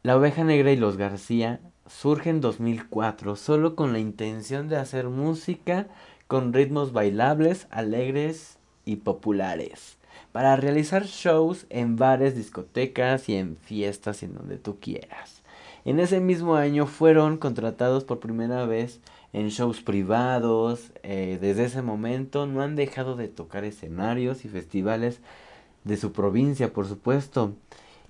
la 0.07 0.15
oveja 0.15 0.45
negra 0.45 0.71
y 0.71 0.77
los 0.77 0.95
García 0.95 1.59
surge 1.85 2.29
en 2.29 2.39
2004 2.39 3.35
solo 3.35 3.75
con 3.75 3.91
la 3.91 3.99
intención 3.99 4.69
de 4.69 4.77
hacer 4.77 5.09
música 5.09 5.87
con 6.27 6.53
ritmos 6.53 6.93
bailables, 6.93 7.67
alegres 7.71 8.57
y 8.85 8.95
populares, 8.95 9.97
para 10.31 10.55
realizar 10.55 11.03
shows 11.07 11.65
en 11.69 11.97
bares, 11.97 12.37
discotecas 12.37 13.27
y 13.27 13.35
en 13.35 13.57
fiestas 13.57 14.23
en 14.23 14.33
donde 14.33 14.57
tú 14.57 14.77
quieras. 14.79 15.43
En 15.83 15.99
ese 15.99 16.21
mismo 16.21 16.55
año 16.55 16.87
fueron 16.87 17.35
contratados 17.35 18.05
por 18.05 18.21
primera 18.21 18.65
vez 18.65 19.01
en 19.33 19.49
shows 19.49 19.81
privados, 19.81 20.93
eh, 21.03 21.37
desde 21.41 21.65
ese 21.65 21.81
momento 21.81 22.45
no 22.45 22.61
han 22.61 22.77
dejado 22.77 23.17
de 23.17 23.27
tocar 23.27 23.65
escenarios 23.65 24.45
y 24.45 24.47
festivales 24.47 25.19
de 25.83 25.97
su 25.97 26.13
provincia, 26.13 26.71
por 26.71 26.87
supuesto. 26.87 27.55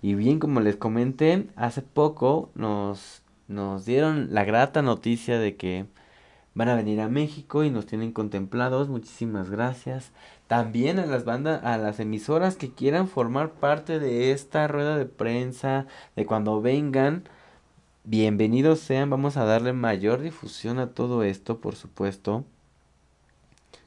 Y 0.02 0.16
bien, 0.16 0.40
como 0.40 0.60
les 0.60 0.76
comenté, 0.76 1.48
hace 1.56 1.82
poco 1.82 2.52
nos, 2.56 3.24
nos 3.48 3.86
dieron 3.86 4.34
la 4.34 4.44
grata 4.44 4.82
noticia 4.82 5.40
de 5.40 5.56
que 5.56 5.86
van 6.54 6.70
a 6.70 6.76
venir 6.76 7.02
a 7.02 7.08
México 7.08 7.64
y 7.64 7.70
nos 7.70 7.86
tienen 7.86 8.12
contemplados. 8.12 8.90
Muchísimas 8.90 9.50
gracias. 9.50 10.12
También 10.48 11.00
a 11.00 11.06
las 11.06 11.26
bandas, 11.26 11.64
a 11.64 11.78
las 11.78 12.00
emisoras 12.00 12.56
que 12.56 12.72
quieran 12.72 13.08
formar 13.08 13.52
parte 13.52 14.00
de 14.00 14.32
esta 14.32 14.68
rueda 14.68 14.98
de 14.98 15.06
prensa, 15.06 15.88
de 16.16 16.26
cuando 16.26 16.62
vengan, 16.62 17.24
bienvenidos 18.06 18.80
sean. 18.80 19.10
Vamos 19.10 19.38
a 19.38 19.46
darle 19.46 19.74
mayor 19.74 20.22
difusión 20.22 20.80
a 20.80 20.92
todo 20.92 21.24
esto, 21.24 21.60
por 21.60 21.76
supuesto. 21.76 22.44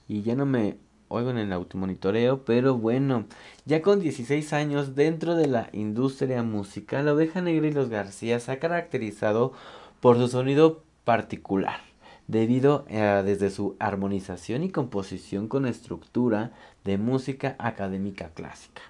Y 0.07 0.23
ya 0.23 0.35
no 0.35 0.47
me 0.47 0.77
oigo 1.11 1.31
en 1.31 1.39
el 1.39 1.53
automonitoreo, 1.53 2.45
pero 2.45 2.79
bueno, 2.79 3.27
ya 3.67 3.83
con 3.83 4.01
16 4.01 4.53
años 4.53 4.95
dentro 4.95 5.35
de 5.35 5.49
la 5.49 5.69
industria 5.73 6.43
musical, 6.45 7.05
la 7.05 7.15
Oveja 7.15 7.43
Negra 7.43 7.67
y 7.67 7.73
los 7.73 7.89
García 7.89 8.39
se 8.39 8.53
ha 8.53 8.61
caracterizado 8.61 9.53
por 10.01 10.17
su 10.19 10.29
sonido 10.29 10.85
particular, 11.05 11.81
debido 12.29 12.87
a 12.89 13.25
desde 13.25 13.51
su 13.51 13.75
armonización 13.81 14.63
y 14.63 14.71
composición 14.71 15.49
con 15.49 15.67
estructura 15.67 16.53
de 16.85 16.97
música 16.97 17.57
académica 17.59 18.31
clásica. 18.33 18.83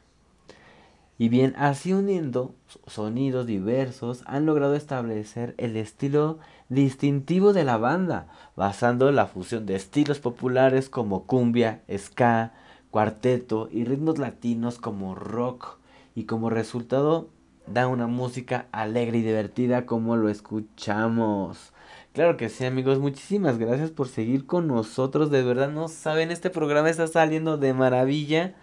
Y 1.16 1.29
bien, 1.29 1.55
así 1.59 1.93
uniendo 1.93 2.55
sonidos 2.87 3.47
diversos, 3.47 4.23
han 4.27 4.47
logrado 4.47 4.75
establecer 4.75 5.55
el 5.59 5.77
estilo 5.77 6.39
distintivo 6.71 7.53
de 7.53 7.64
la 7.64 7.77
banda, 7.77 8.29
basando 8.61 9.11
la 9.11 9.25
fusión 9.25 9.65
de 9.65 9.75
estilos 9.75 10.19
populares 10.19 10.91
como 10.91 11.25
cumbia, 11.25 11.81
ska, 11.97 12.53
cuarteto 12.91 13.71
y 13.73 13.85
ritmos 13.85 14.19
latinos 14.19 14.77
como 14.77 15.15
rock, 15.15 15.79
y 16.15 16.25
como 16.25 16.51
resultado 16.51 17.31
da 17.67 17.89
una 17.89 18.07
música 18.07 18.67
alegre 18.71 19.17
y 19.17 19.23
divertida 19.23 19.87
como 19.87 20.15
lo 20.17 20.29
escuchamos. 20.29 21.73
Claro 22.13 22.37
que 22.37 22.51
sí, 22.51 22.67
amigos. 22.67 22.99
Muchísimas 22.99 23.57
gracias 23.57 23.93
por 23.93 24.09
seguir 24.09 24.45
con 24.45 24.67
nosotros. 24.67 25.31
De 25.31 25.43
verdad, 25.43 25.71
no 25.71 25.89
saben, 25.89 26.31
este 26.31 26.51
programa 26.51 26.91
está 26.91 27.07
saliendo 27.07 27.57
de 27.57 27.73
maravilla 27.73 28.57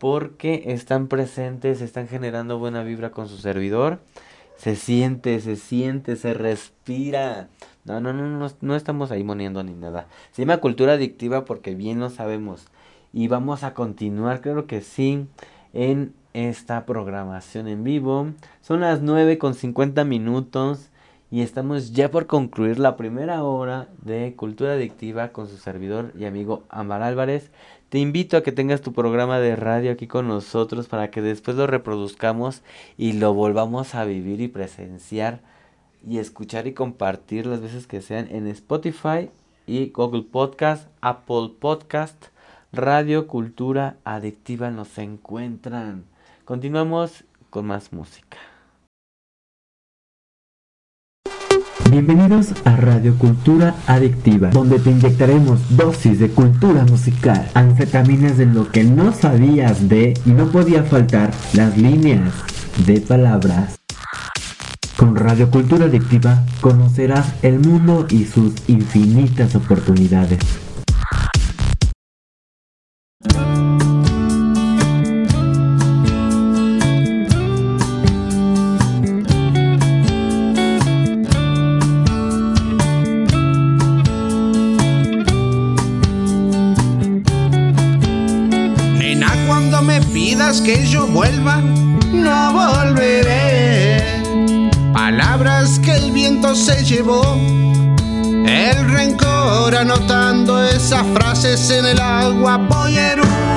porque 0.00 0.62
están 0.68 1.08
presentes, 1.08 1.82
están 1.82 2.08
generando 2.08 2.58
buena 2.58 2.84
vibra 2.84 3.10
con 3.10 3.28
su 3.28 3.36
servidor. 3.36 4.00
Se 4.56 4.76
siente, 4.76 5.40
se 5.40 5.56
siente, 5.56 6.16
se 6.16 6.32
respira. 6.32 7.50
No, 7.84 8.00
no, 8.00 8.12
no, 8.12 8.28
no, 8.28 8.48
no 8.60 8.76
estamos 8.76 9.10
ahí 9.10 9.24
moniendo 9.24 9.62
ni 9.62 9.72
nada. 9.72 10.06
Se 10.30 10.42
llama 10.42 10.58
cultura 10.58 10.94
adictiva 10.94 11.44
porque 11.44 11.74
bien 11.74 11.98
lo 11.98 12.10
sabemos. 12.10 12.66
Y 13.12 13.28
vamos 13.28 13.64
a 13.64 13.74
continuar, 13.74 14.40
creo 14.40 14.66
que 14.66 14.80
sí, 14.80 15.26
en 15.72 16.14
esta 16.32 16.86
programación 16.86 17.68
en 17.68 17.84
vivo. 17.84 18.28
Son 18.60 18.80
las 18.80 19.02
9 19.02 19.38
con 19.38 19.54
50 19.54 20.04
minutos 20.04 20.90
y 21.30 21.40
estamos 21.40 21.92
ya 21.92 22.10
por 22.10 22.26
concluir 22.26 22.78
la 22.78 22.96
primera 22.96 23.42
hora 23.42 23.88
de 24.02 24.34
Cultura 24.36 24.74
Adictiva 24.74 25.28
con 25.28 25.48
su 25.48 25.56
servidor 25.56 26.12
y 26.18 26.26
amigo 26.26 26.64
Amar 26.68 27.02
Álvarez. 27.02 27.50
Te 27.88 27.98
invito 27.98 28.36
a 28.36 28.42
que 28.42 28.52
tengas 28.52 28.80
tu 28.80 28.92
programa 28.92 29.38
de 29.38 29.56
radio 29.56 29.92
aquí 29.92 30.06
con 30.06 30.28
nosotros 30.28 30.88
para 30.88 31.10
que 31.10 31.20
después 31.20 31.56
lo 31.56 31.66
reproduzcamos 31.66 32.62
y 32.96 33.14
lo 33.14 33.34
volvamos 33.34 33.94
a 33.94 34.04
vivir 34.04 34.40
y 34.40 34.48
presenciar 34.48 35.40
y 36.06 36.18
escuchar 36.18 36.66
y 36.66 36.74
compartir 36.74 37.46
las 37.46 37.60
veces 37.60 37.86
que 37.86 38.00
sean 38.00 38.28
en 38.30 38.46
Spotify 38.46 39.30
y 39.66 39.90
Google 39.90 40.22
Podcast, 40.22 40.88
Apple 41.00 41.52
Podcast, 41.60 42.26
Radio 42.72 43.26
Cultura 43.26 43.96
Adictiva 44.04 44.70
nos 44.70 44.96
encuentran. 44.98 46.04
Continuamos 46.44 47.24
con 47.50 47.66
más 47.66 47.92
música. 47.92 48.38
Bienvenidos 51.90 52.54
a 52.64 52.76
Radio 52.76 53.14
Cultura 53.18 53.74
Adictiva, 53.86 54.48
donde 54.48 54.78
te 54.78 54.90
inyectaremos 54.90 55.76
dosis 55.76 56.18
de 56.18 56.30
cultura 56.30 56.84
musical, 56.84 57.46
anfetaminas 57.52 58.38
de 58.38 58.46
lo 58.46 58.72
que 58.72 58.82
no 58.82 59.12
sabías 59.12 59.90
de 59.90 60.14
y 60.24 60.30
no 60.30 60.50
podía 60.50 60.84
faltar 60.84 61.30
las 61.52 61.76
líneas 61.76 62.32
de 62.86 63.02
palabras. 63.02 63.81
Con 65.02 65.16
Radio 65.16 65.50
Cultura 65.50 65.86
Adictiva 65.86 66.44
conocerás 66.60 67.34
el 67.42 67.58
mundo 67.58 68.06
y 68.08 68.24
sus 68.24 68.54
infinitas 68.68 69.56
oportunidades. 69.56 70.38
Nena, 88.96 89.32
cuando 89.48 89.82
me 89.82 90.00
pidas 90.00 90.60
que 90.60 90.86
yo 90.86 91.08
vuelva, 91.08 91.60
no 92.12 92.52
volveré. 92.52 93.31
Se 96.50 96.84
llevó. 96.84 97.22
El 97.34 98.90
rencor 98.90 99.74
anotando 99.74 100.62
esas 100.62 101.06
frases 101.14 101.70
en 101.70 101.86
el 101.86 102.00
agua 102.00 102.68
pollerudo. 102.68 103.51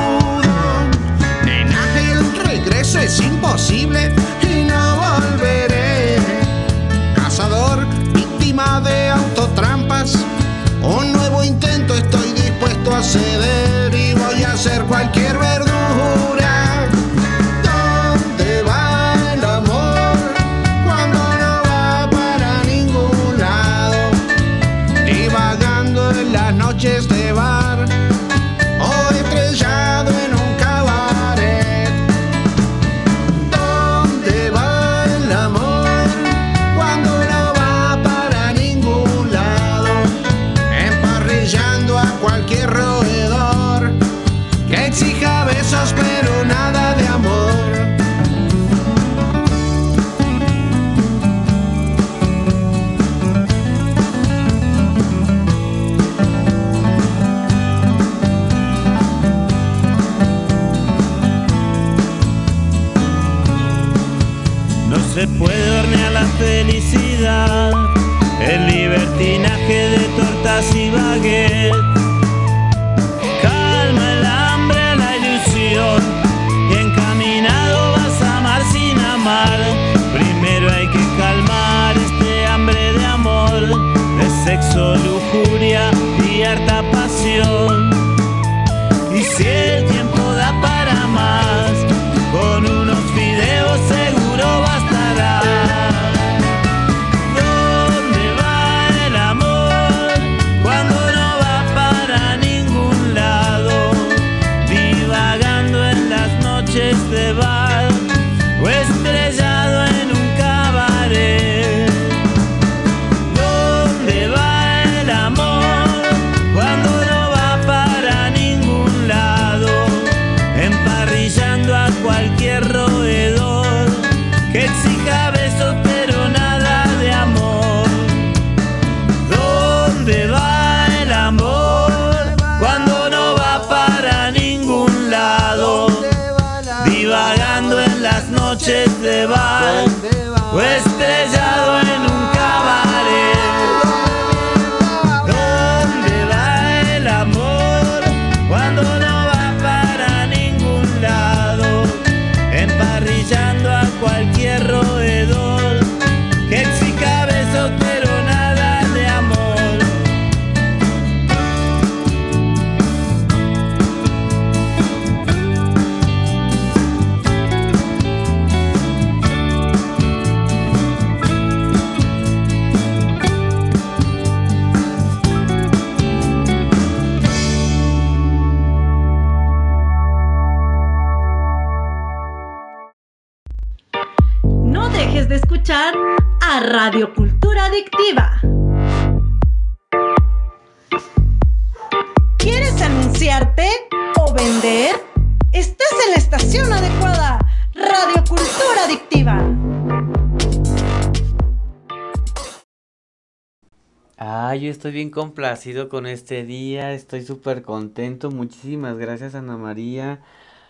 Estoy 204.86 204.94
bien 204.94 205.10
complacido 205.10 205.90
con 205.90 206.06
este 206.06 206.44
día, 206.44 206.94
estoy 206.94 207.24
súper 207.24 207.64
contento. 207.64 208.30
Muchísimas 208.30 209.00
gracias 209.00 209.34
Ana 209.34 209.58
María, 209.58 210.22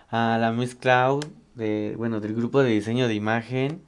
a 0.10 0.38
la 0.40 0.54
Miss 0.54 0.74
Cloud, 0.74 1.26
de, 1.56 1.96
bueno, 1.98 2.22
del 2.22 2.34
grupo 2.34 2.64
de 2.64 2.70
diseño 2.70 3.10
de 3.10 3.14
imagen. 3.14 3.82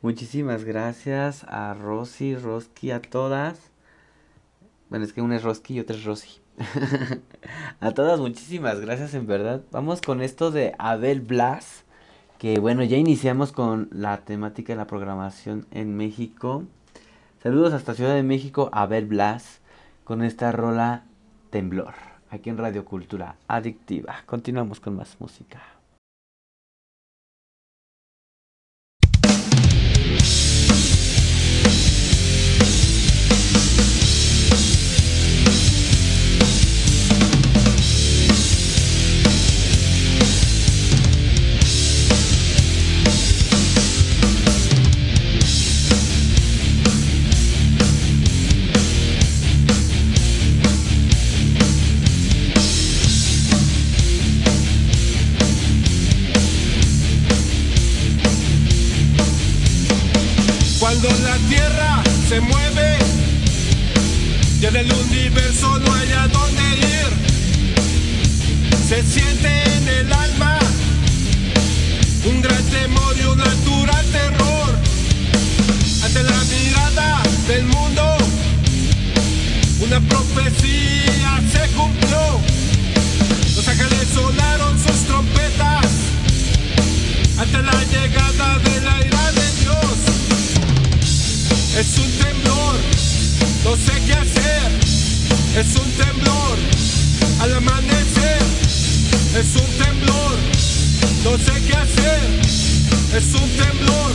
Muchísimas 0.00 0.62
gracias 0.62 1.42
a 1.48 1.74
Rosy, 1.74 2.36
Roski, 2.36 2.92
a 2.92 3.02
todas. 3.02 3.72
Bueno, 4.90 5.04
es 5.04 5.12
que 5.12 5.22
una 5.22 5.34
es 5.34 5.42
Roski 5.42 5.74
y 5.74 5.80
otra 5.80 5.96
es 5.96 6.04
Rosy. 6.04 6.38
a 7.80 7.90
todas, 7.90 8.20
muchísimas 8.20 8.78
gracias 8.78 9.12
en 9.14 9.26
verdad. 9.26 9.60
Vamos 9.72 10.02
con 10.02 10.22
esto 10.22 10.52
de 10.52 10.76
Abel 10.78 11.20
Blas, 11.20 11.82
que 12.38 12.60
bueno, 12.60 12.84
ya 12.84 12.96
iniciamos 12.96 13.50
con 13.50 13.88
la 13.90 14.18
temática 14.18 14.72
de 14.72 14.76
la 14.76 14.86
programación 14.86 15.66
en 15.72 15.96
México. 15.96 16.62
Saludos 17.42 17.72
hasta 17.72 17.94
Ciudad 17.94 18.14
de 18.14 18.22
México, 18.22 18.70
Abel 18.72 19.06
Blas, 19.06 19.60
con 20.04 20.22
esta 20.22 20.52
rola 20.52 21.04
Temblor, 21.48 21.94
aquí 22.30 22.50
en 22.50 22.58
Radio 22.58 22.84
Cultura 22.84 23.36
Adictiva. 23.48 24.16
Continuamos 24.26 24.78
con 24.78 24.96
más 24.96 25.16
música. 25.18 25.73
Una 79.96 80.08
profecía 80.08 81.40
se 81.52 81.72
cumplió. 81.72 82.40
Los 83.54 83.68
ángeles 83.68 84.08
sonaron 84.12 84.76
sus 84.76 85.06
trompetas 85.06 85.86
ante 87.38 87.62
la 87.62 87.84
llegada 87.84 88.58
de 88.58 88.80
la 88.80 89.06
ira 89.06 89.30
de 89.30 89.52
Dios. 89.60 89.94
Es 91.78 91.98
un 91.98 92.10
temblor, 92.10 92.76
no 93.62 93.76
sé 93.76 93.92
qué 94.04 94.14
hacer. 94.14 94.72
Es 95.60 95.76
un 95.76 95.88
temblor 95.92 96.58
al 97.40 97.54
amanecer. 97.54 98.42
Es 99.38 99.54
un 99.54 99.70
temblor, 99.78 100.38
no 101.22 101.38
sé 101.38 101.62
qué 101.68 101.76
hacer. 101.76 102.40
Es 103.14 103.26
un 103.32 103.48
temblor, 103.50 104.12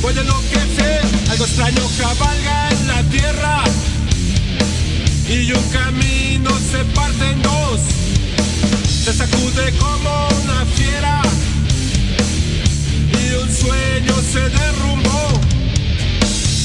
puede 0.00 0.22
enloquecer. 0.22 1.02
Algo 1.28 1.44
extraño 1.44 1.82
cabalga 1.98 2.70
en 2.70 2.88
la 2.88 3.02
tierra. 3.10 3.62
Y 5.28 5.52
un 5.52 5.62
camino 5.70 6.50
se 6.70 6.84
parte 6.94 7.30
en 7.30 7.42
dos. 7.42 7.80
Se 9.04 9.12
sacude 9.12 9.72
como 9.78 10.28
una 10.44 10.64
fiera. 10.76 11.20
Y 13.12 13.34
un 13.34 13.52
sueño 13.52 14.14
se 14.32 14.48
derrumbó 14.48 15.40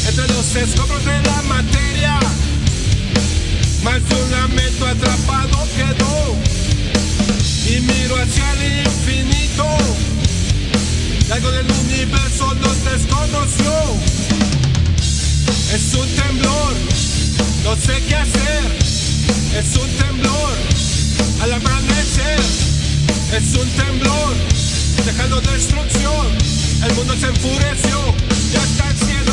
entre 0.07 0.27
los 0.27 0.55
escombros 0.55 1.03
de 1.05 1.21
la 1.23 1.41
materia. 1.43 2.19
Más 3.83 4.07
de 4.07 4.15
un 4.15 4.31
lamento 4.31 4.85
atrapado 4.85 5.67
quedó. 5.75 6.35
Y 7.67 7.79
miro 7.81 8.15
hacia 8.15 8.51
el 8.53 8.85
infinito. 8.85 9.65
Algo 11.31 11.51
del 11.51 11.65
universo 11.85 12.53
nos 12.55 12.83
desconoció. 12.83 13.73
Es 15.73 15.93
un 15.95 16.07
temblor, 16.15 16.73
no 17.63 17.75
sé 17.75 18.01
qué 18.07 18.15
hacer. 18.15 18.65
Es 19.57 19.77
un 19.77 19.89
temblor 19.97 20.57
al 21.41 21.53
amanecer. 21.53 22.39
Es 23.35 23.55
un 23.55 23.69
temblor 23.69 24.35
dejando 25.05 25.41
destrucción. 25.41 26.27
El 26.87 26.93
mundo 26.95 27.15
se 27.17 27.27
enfureció 27.27 27.99
y 28.51 28.55
hasta 28.55 28.89
el 28.89 28.97
cielo 28.97 29.31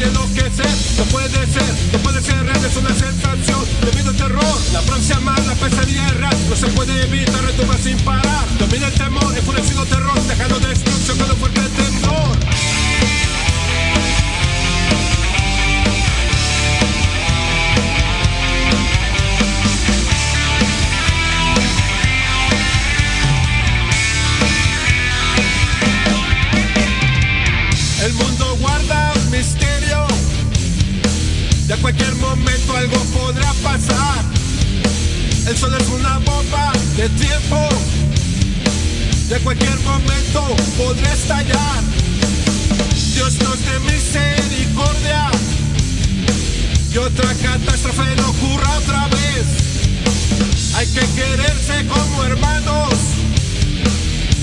voy 0.00 0.04
a 0.04 0.08
enloquecer. 0.08 0.70
No 0.98 1.04
puede 1.04 1.46
ser, 1.46 1.74
no 1.92 1.98
puede 1.98 2.22
ser 2.22 2.44
real, 2.44 2.64
es 2.64 2.76
una 2.76 2.94
sensación. 2.94 3.64
Debido 3.84 4.10
al 4.10 4.16
terror, 4.16 4.58
la 4.72 4.80
próxima 4.82 5.20
más, 5.20 5.46
la 5.46 5.54
pesadilla 5.54 6.06
es 6.06 6.16
real. 6.16 6.36
No 6.48 6.56
se 6.56 6.66
puede 6.68 7.04
evitar, 7.04 7.42
retumba 7.42 7.76
sin 7.78 7.98
parar. 7.98 8.44
Domina 8.58 8.86
el 8.86 8.94
temor, 8.94 9.36
enfurecido 9.36 9.84
terror, 9.86 10.20
dejando 10.26 10.58
destrucción 10.60 11.18
un 11.20 11.36
fuerte 11.36 11.60
temblor. 11.60 12.38
Cualquier 31.80 32.14
momento 32.16 32.76
algo 32.76 32.98
podrá 33.06 33.52
pasar. 33.62 34.24
El 35.46 35.56
sol 35.56 35.74
es 35.78 35.88
una 35.88 36.18
bomba 36.18 36.72
de 36.96 37.08
tiempo. 37.10 37.68
De 39.28 39.38
cualquier 39.40 39.78
momento 39.80 40.56
podrá 40.76 41.12
estallar. 41.12 41.82
Dios 43.14 43.34
nos 43.40 43.58
dé 43.64 43.78
misericordia. 43.92 45.30
Y 46.92 46.98
otra 46.98 47.34
catástrofe 47.34 48.16
no 48.16 48.30
ocurra 48.30 48.78
otra 48.78 49.08
vez. 49.08 49.46
Hay 50.74 50.86
que 50.86 51.00
quererse 51.00 51.86
como 51.86 52.24
hermanos. 52.24 52.94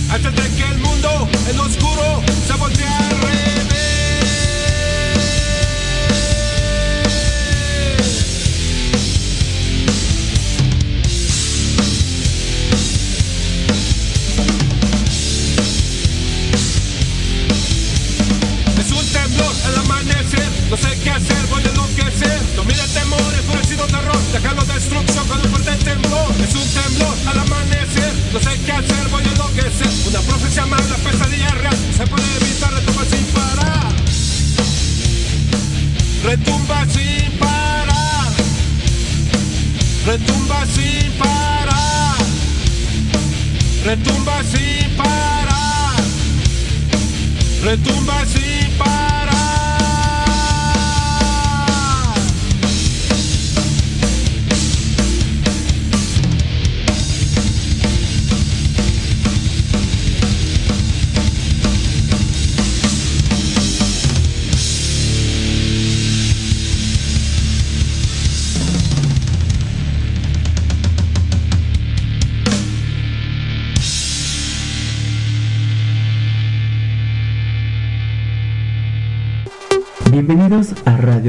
Antes 0.09 0.35
de 0.35 0.49
que 0.55 0.63
el 0.63 0.77
mundo 0.79 1.27
en 1.49 1.59
oscuro 1.59 2.23
se 2.47 2.53
voltee 2.53 2.87
al 2.87 3.21
revés. 3.21 3.86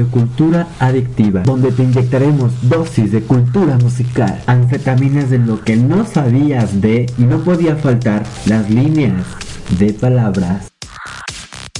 Cultura 0.09 0.67
Adictiva, 0.79 1.41
donde 1.43 1.71
te 1.71 1.83
inyectaremos 1.83 2.69
dosis 2.69 3.11
de 3.11 3.21
cultura 3.21 3.77
musical, 3.77 4.41
anfetaminas 4.47 5.29
de 5.29 5.39
lo 5.39 5.61
que 5.61 5.75
no 5.75 6.05
sabías 6.05 6.81
de 6.81 7.05
y 7.17 7.23
no 7.23 7.39
podía 7.39 7.75
faltar 7.75 8.23
las 8.45 8.69
líneas 8.69 9.25
de 9.77 9.93
palabras. 9.93 10.69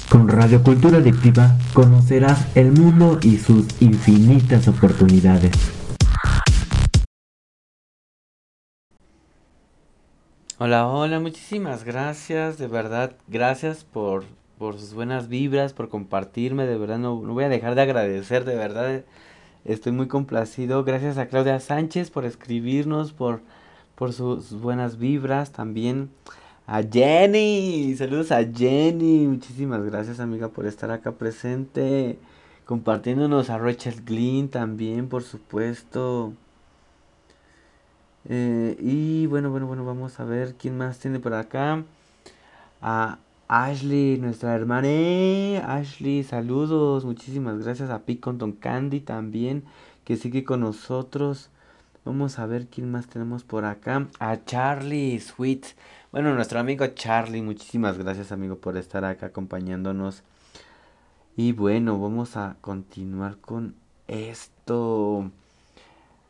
Con 0.09 0.27
Radio 0.27 0.63
Cultura 0.63 0.97
Adictiva 0.97 1.55
conocerás 1.73 2.45
el 2.55 2.71
mundo 2.71 3.19
y 3.21 3.38
sus 3.38 3.65
infinitas 3.82 4.67
oportunidades. 4.67 5.51
Hola, 10.61 10.88
hola, 10.88 11.21
muchísimas 11.21 11.86
gracias, 11.86 12.57
de 12.57 12.67
verdad, 12.67 13.13
gracias 13.30 13.86
por, 13.86 14.25
por 14.60 14.78
sus 14.78 14.93
buenas 14.93 15.30
vibras, 15.30 15.72
por 15.74 15.88
compartirme, 15.88 16.68
de 16.68 16.78
verdad, 16.78 16.99
no, 16.99 17.22
no 17.22 17.34
voy 17.34 17.45
a 17.45 17.49
dejar 17.49 17.76
de 17.76 17.82
agradecer, 17.82 18.43
de 18.43 18.55
verdad, 18.55 19.03
estoy 19.64 19.93
muy 19.93 20.07
complacido. 20.07 20.84
Gracias 20.84 21.18
a 21.18 21.28
Claudia 21.28 21.60
Sánchez 21.62 22.12
por 22.12 22.26
escribirnos, 22.26 23.14
por, 23.14 23.41
por 23.95 24.12
sus 24.12 24.51
buenas 24.60 24.99
vibras, 24.99 25.53
también 25.53 26.10
a 26.68 26.84
Jenny, 26.84 27.95
saludos 27.97 28.34
a 28.34 28.43
Jenny, 28.43 29.28
muchísimas 29.28 29.82
gracias 29.84 30.20
amiga 30.20 30.49
por 30.49 30.68
estar 30.68 30.91
acá 30.91 31.14
presente, 31.14 32.20
compartiéndonos 32.66 33.49
a 33.49 33.57
Rachel 33.57 34.03
Glynn 34.05 34.49
también, 34.49 35.07
por 35.07 35.24
supuesto. 35.24 36.34
Eh, 38.28 38.76
y 38.80 39.26
bueno, 39.28 39.49
bueno, 39.51 39.68
bueno, 39.68 39.86
vamos 39.86 40.20
a 40.20 40.26
ver 40.26 40.55
quién 40.55 40.78
más 40.78 40.99
tiene 40.99 41.20
por 41.20 41.34
acá. 41.34 41.84
A 42.82 43.20
Ashley, 43.52 44.20
nuestra 44.20 44.54
hermana. 44.54 45.76
Ashley, 45.76 46.24
saludos. 46.24 47.04
Muchísimas 47.04 47.58
gracias 47.64 47.89
a 47.89 48.06
Piconton 48.06 48.52
Candy 48.52 49.00
también, 49.00 49.64
que 50.06 50.18
sigue 50.18 50.43
con 50.43 50.60
nosotros. 50.60 51.50
Vamos 52.06 52.38
a 52.38 52.45
ver 52.45 52.68
quién 52.68 52.91
más 52.91 53.08
tenemos 53.08 53.43
por 53.43 53.66
acá. 53.66 54.08
A 54.20 54.45
Charlie 54.45 55.20
Sweet. 55.20 55.66
Bueno, 56.12 56.36
nuestro 56.36 56.60
amigo 56.60 56.86
Charlie, 56.93 57.41
muchísimas 57.41 57.97
gracias 57.97 58.32
amigo 58.32 58.58
por 58.58 58.78
estar 58.78 59.04
acá 59.04 59.26
acompañándonos. 59.26 60.22
Y 61.36 61.54
bueno, 61.54 62.00
vamos 62.00 62.38
a 62.38 62.56
continuar 62.62 63.38
con 63.38 63.74
esto. 64.08 65.32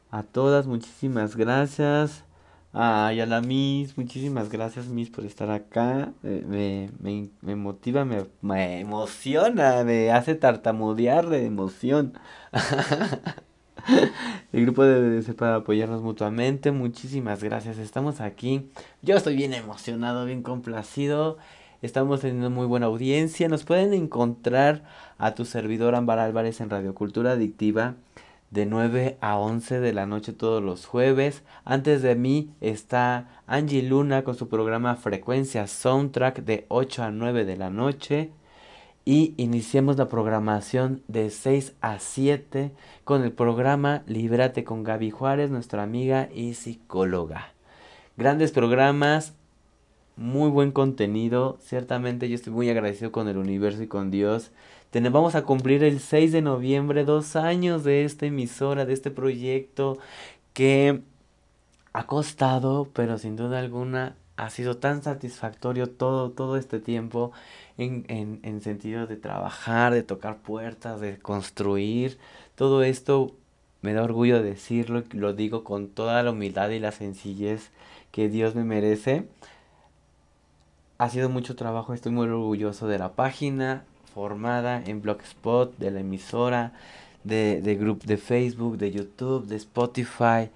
A 0.10 0.24
todas, 0.24 0.68
muchísimas 0.68 1.36
gracias. 1.36 2.24
Ay, 2.72 3.20
a 3.20 3.26
la 3.26 3.42
Miss, 3.42 3.98
muchísimas 3.98 4.50
gracias 4.50 4.88
Miss 4.88 5.10
por 5.10 5.26
estar 5.26 5.50
acá. 5.50 6.14
Eh, 6.24 6.44
me, 6.48 6.92
me, 7.00 7.30
me 7.42 7.56
motiva, 7.56 8.06
me, 8.06 8.28
me 8.42 8.80
emociona, 8.80 9.84
me 9.84 10.12
hace 10.12 10.36
tartamudear 10.36 11.30
de 11.30 11.46
emoción. 11.46 12.14
El 14.54 14.66
grupo 14.66 14.84
debe 14.84 15.22
ser 15.24 15.36
para 15.36 15.56
apoyarnos 15.56 16.04
mutuamente. 16.04 16.72
Muchísimas 16.72 17.44
gracias. 17.44 17.80
Estamos 17.80 18.22
aquí. 18.22 18.70
Yo 19.02 19.16
estoy 19.16 19.36
bien 19.36 19.54
emocionado, 19.54 20.26
bien 20.26 20.44
complacido. 20.44 21.38
Estamos 21.82 22.22
teniendo 22.22 22.50
muy 22.50 22.68
buena 22.68 22.88
audiencia. 22.88 23.48
Nos 23.48 23.64
pueden 23.64 23.94
encontrar 23.94 24.84
a 25.18 25.34
tu 25.34 25.46
servidor 25.46 25.96
Ámbar 25.96 26.20
Álvarez 26.20 26.60
en 26.62 26.70
Radio 26.70 26.94
Cultura 26.94 27.32
Adictiva 27.32 27.96
de 28.52 28.66
9 28.66 29.18
a 29.22 29.38
11 29.38 29.80
de 29.80 29.94
la 29.94 30.06
noche 30.06 30.34
todos 30.34 30.64
los 30.64 30.86
jueves. 30.86 31.44
Antes 31.66 32.02
de 32.02 32.16
mí 32.16 32.52
está 32.62 33.42
Angie 33.48 33.84
Luna 33.84 34.24
con 34.24 34.36
su 34.36 34.50
programa 34.50 34.96
Frecuencia 34.96 35.68
Soundtrack 35.68 36.40
de 36.44 36.66
8 36.70 37.04
a 37.04 37.12
9 37.12 37.46
de 37.46 37.58
la 37.58 37.70
noche. 37.70 38.32
Y 39.06 39.34
iniciamos 39.38 39.98
la 39.98 40.08
programación 40.08 41.02
de 41.08 41.30
6 41.30 41.74
a 41.82 42.00
7 42.00 42.72
con 43.04 43.24
el 43.24 43.32
programa 43.32 44.04
Líbrate 44.06 44.64
con 44.64 44.84
Gaby 44.84 45.10
Juárez, 45.10 45.50
nuestra 45.50 45.84
amiga 45.84 46.30
y 46.34 46.54
psicóloga. 46.54 47.54
Grandes 48.18 48.52
programas, 48.52 49.34
muy 50.16 50.50
buen 50.50 50.72
contenido. 50.72 51.58
Ciertamente 51.62 52.30
yo 52.30 52.36
estoy 52.36 52.54
muy 52.54 52.70
agradecido 52.70 53.12
con 53.12 53.28
el 53.30 53.38
universo 53.38 53.82
y 53.82 53.88
con 53.88 54.12
Dios 54.12 54.52
vamos 54.94 55.36
a 55.36 55.44
cumplir 55.44 55.84
el 55.84 56.00
6 56.00 56.32
de 56.32 56.42
noviembre 56.42 57.06
dos 57.06 57.36
años 57.36 57.84
de 57.84 58.06
esta 58.06 58.26
emisora, 58.26 58.86
de 58.86 58.94
este 58.94 59.12
proyecto 59.12 60.00
que 60.54 61.02
ha 61.94 62.06
costado, 62.08 62.90
pero 62.94 63.18
sin 63.18 63.36
duda 63.36 63.60
alguna 63.60 64.16
ha 64.38 64.50
sido 64.50 64.78
tan 64.78 65.04
satisfactorio 65.04 65.90
todo, 65.90 66.32
todo 66.32 66.58
este 66.58 66.80
tiempo 66.80 67.32
en, 67.78 68.06
en, 68.08 68.40
en 68.44 68.62
sentido 68.62 69.06
de 69.08 69.18
trabajar, 69.18 69.94
de 69.94 70.04
tocar 70.04 70.38
puertas, 70.38 71.02
de 71.02 71.20
construir. 71.20 72.18
Todo 72.56 72.84
esto 72.84 73.36
me 73.82 73.94
da 73.94 74.04
orgullo 74.04 74.42
decirlo, 74.42 75.04
lo 75.12 75.34
digo 75.34 75.64
con 75.64 75.90
toda 75.90 76.24
la 76.24 76.32
humildad 76.32 76.70
y 76.70 76.80
la 76.80 76.92
sencillez 76.92 77.72
que 78.12 78.30
Dios 78.30 78.56
me 78.56 78.64
merece. 78.64 79.28
Ha 80.98 81.10
sido 81.10 81.30
mucho 81.30 81.56
trabajo, 81.56 81.94
estoy 81.94 82.12
muy 82.12 82.28
orgulloso 82.28 82.88
de 82.88 83.00
la 83.00 83.14
página, 83.14 83.86
formada 84.14 84.84
en 84.86 85.02
Blogspot, 85.02 85.78
de 85.78 85.92
la 85.92 86.02
emisora, 86.02 86.74
de, 87.24 87.62
de, 87.62 87.76
grupo, 87.76 88.06
de 88.06 88.18
Facebook, 88.18 88.78
de 88.78 88.92
YouTube, 88.92 89.48
de 89.48 89.56
Spotify, 89.56 90.50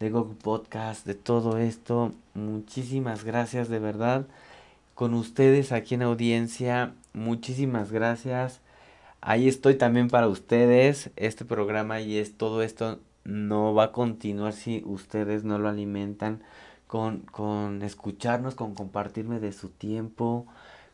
de 0.00 0.10
Google 0.10 0.36
Podcast, 0.42 1.06
de 1.06 1.14
todo 1.14 1.58
esto. 1.58 2.12
Muchísimas 2.34 3.24
gracias 3.24 3.68
de 3.68 3.78
verdad. 3.78 4.26
Con 4.94 5.14
ustedes 5.14 5.72
aquí 5.72 5.94
en 5.94 6.02
audiencia, 6.02 6.94
muchísimas 7.12 7.92
gracias. 7.92 8.60
Ahí 9.20 9.48
estoy 9.48 9.74
también 9.76 10.08
para 10.08 10.28
ustedes. 10.28 11.10
Este 11.16 11.44
programa 11.44 12.00
y 12.00 12.18
es 12.18 12.36
todo 12.36 12.62
esto 12.62 12.98
no 13.24 13.74
va 13.74 13.84
a 13.84 13.92
continuar 13.92 14.54
si 14.54 14.82
ustedes 14.86 15.44
no 15.44 15.58
lo 15.58 15.68
alimentan 15.68 16.42
con, 16.86 17.20
con 17.20 17.82
escucharnos, 17.82 18.54
con 18.54 18.74
compartirme 18.74 19.38
de 19.38 19.52
su 19.52 19.68
tiempo, 19.68 20.46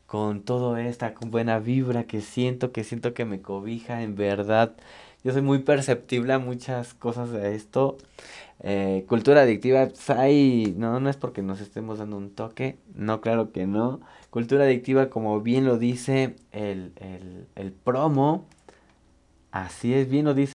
con 0.06 0.42
todo 0.42 0.76
esta 0.76 1.14
buena 1.26 1.58
vibra 1.58 2.04
que 2.04 2.20
siento, 2.20 2.72
que 2.72 2.84
siento 2.84 3.14
que 3.14 3.24
me 3.24 3.40
cobija, 3.40 4.02
en 4.02 4.14
verdad. 4.16 4.76
Yo 5.24 5.32
soy 5.32 5.42
muy 5.42 5.60
perceptible 5.60 6.34
a 6.34 6.38
muchas 6.38 6.94
cosas 6.94 7.30
de 7.30 7.54
esto. 7.54 7.96
Eh, 8.60 9.04
cultura 9.08 9.42
adictiva, 9.42 9.88
pues, 9.88 10.76
no, 10.76 11.00
no 11.00 11.10
es 11.10 11.16
porque 11.16 11.42
nos 11.42 11.60
estemos 11.60 11.98
dando 11.98 12.16
un 12.16 12.30
toque, 12.34 12.78
no, 12.94 13.20
claro 13.20 13.52
que 13.52 13.66
no. 13.66 14.00
Cultura 14.30 14.64
adictiva, 14.64 15.10
como 15.10 15.40
bien 15.40 15.64
lo 15.64 15.78
dice 15.78 16.36
el, 16.52 16.92
el, 16.96 17.46
el 17.56 17.72
promo, 17.72 18.46
así 19.50 19.94
es, 19.94 20.08
bien 20.08 20.24
lo 20.26 20.34
dice 20.34 20.54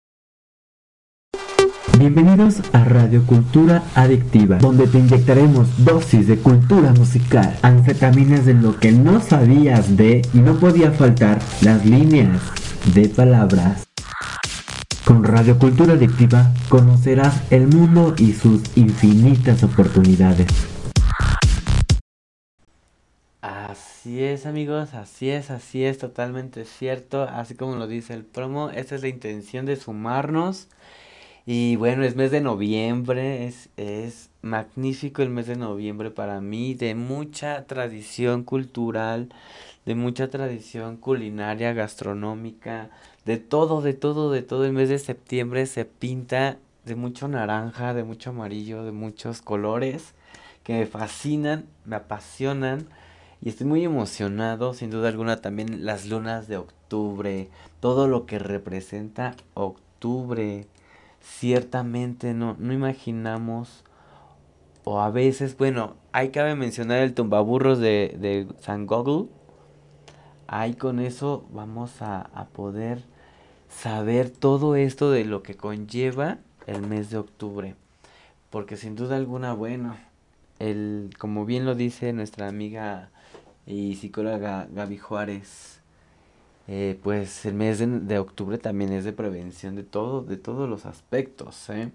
Bienvenidos 1.98 2.60
a 2.74 2.84
Radio 2.84 3.24
Cultura 3.24 3.82
Adictiva, 3.94 4.58
donde 4.58 4.86
te 4.86 4.98
inyectaremos 4.98 5.82
dosis 5.82 6.28
de 6.28 6.36
cultura 6.36 6.92
musical, 6.92 7.58
anfetaminas 7.62 8.44
de 8.44 8.52
lo 8.52 8.78
que 8.78 8.92
no 8.92 9.18
sabías 9.22 9.96
de 9.96 10.20
y 10.34 10.38
no 10.40 10.60
podía 10.60 10.92
faltar 10.92 11.38
las 11.62 11.86
líneas 11.86 12.38
de 12.92 13.08
palabras. 13.08 13.86
Con 15.06 15.24
Radio 15.24 15.58
Cultura 15.58 15.94
Adictiva 15.94 16.52
conocerás 16.68 17.40
el 17.50 17.66
mundo 17.66 18.14
y 18.18 18.34
sus 18.34 18.60
infinitas 18.76 19.62
oportunidades. 19.62 20.48
Así 23.40 24.22
es 24.22 24.44
amigos, 24.44 24.92
así 24.92 25.30
es, 25.30 25.50
así 25.50 25.84
es, 25.84 25.96
totalmente 25.96 26.66
cierto, 26.66 27.22
así 27.22 27.54
como 27.54 27.76
lo 27.76 27.86
dice 27.86 28.12
el 28.12 28.24
promo, 28.24 28.68
esta 28.68 28.96
es 28.96 29.00
la 29.00 29.08
intención 29.08 29.64
de 29.64 29.76
sumarnos 29.76 30.68
y 31.46 31.76
bueno, 31.76 32.02
es 32.02 32.16
mes 32.16 32.32
de 32.32 32.40
noviembre, 32.40 33.46
es, 33.46 33.68
es 33.76 34.30
magnífico 34.42 35.22
el 35.22 35.30
mes 35.30 35.46
de 35.46 35.54
noviembre 35.54 36.10
para 36.10 36.40
mí, 36.40 36.74
de 36.74 36.96
mucha 36.96 37.66
tradición 37.66 38.42
cultural, 38.42 39.28
de 39.84 39.94
mucha 39.94 40.28
tradición 40.28 40.96
culinaria, 40.96 41.72
gastronómica, 41.72 42.90
de 43.24 43.36
todo, 43.36 43.80
de 43.80 43.94
todo, 43.94 44.32
de 44.32 44.42
todo. 44.42 44.64
El 44.64 44.72
mes 44.72 44.88
de 44.88 44.98
septiembre 44.98 45.66
se 45.66 45.84
pinta 45.84 46.58
de 46.84 46.96
mucho 46.96 47.28
naranja, 47.28 47.94
de 47.94 48.02
mucho 48.02 48.30
amarillo, 48.30 48.82
de 48.82 48.90
muchos 48.90 49.40
colores 49.40 50.14
que 50.64 50.72
me 50.72 50.86
fascinan, 50.86 51.66
me 51.84 51.94
apasionan 51.94 52.88
y 53.40 53.50
estoy 53.50 53.68
muy 53.68 53.84
emocionado, 53.84 54.74
sin 54.74 54.90
duda 54.90 55.10
alguna, 55.10 55.40
también 55.40 55.84
las 55.84 56.06
lunas 56.06 56.48
de 56.48 56.56
octubre, 56.56 57.48
todo 57.78 58.08
lo 58.08 58.26
que 58.26 58.40
representa 58.40 59.36
octubre 59.54 60.66
ciertamente 61.26 62.34
no, 62.34 62.56
no 62.58 62.72
imaginamos, 62.72 63.84
o 64.84 65.00
a 65.00 65.10
veces, 65.10 65.56
bueno, 65.56 65.96
hay 66.12 66.30
cabe 66.30 66.54
mencionar 66.54 66.98
el 66.98 67.14
tumbaburros 67.14 67.78
de, 67.78 68.16
de 68.18 68.46
San 68.60 68.86
Google. 68.86 69.28
Ahí 70.46 70.74
con 70.74 71.00
eso 71.00 71.44
vamos 71.50 72.00
a, 72.02 72.20
a 72.20 72.46
poder 72.46 73.02
saber 73.68 74.30
todo 74.30 74.76
esto 74.76 75.10
de 75.10 75.24
lo 75.24 75.42
que 75.42 75.56
conlleva 75.56 76.38
el 76.66 76.82
mes 76.82 77.10
de 77.10 77.18
octubre. 77.18 77.74
Porque 78.50 78.76
sin 78.76 78.94
duda 78.94 79.16
alguna, 79.16 79.52
bueno, 79.54 79.96
el, 80.60 81.10
como 81.18 81.44
bien 81.44 81.64
lo 81.66 81.74
dice 81.74 82.12
nuestra 82.12 82.48
amiga 82.48 83.10
y 83.66 83.96
psicóloga 83.96 84.68
Gaby 84.72 84.98
Juárez, 84.98 85.75
eh, 86.68 86.98
pues 87.02 87.44
el 87.46 87.54
mes 87.54 87.78
de, 87.78 87.86
de 87.86 88.18
octubre 88.18 88.58
también 88.58 88.92
es 88.92 89.04
de 89.04 89.12
prevención 89.12 89.76
de 89.76 89.84
todo, 89.84 90.22
de 90.22 90.36
todos 90.36 90.68
los 90.68 90.86
aspectos, 90.86 91.70
¿eh? 91.70 91.90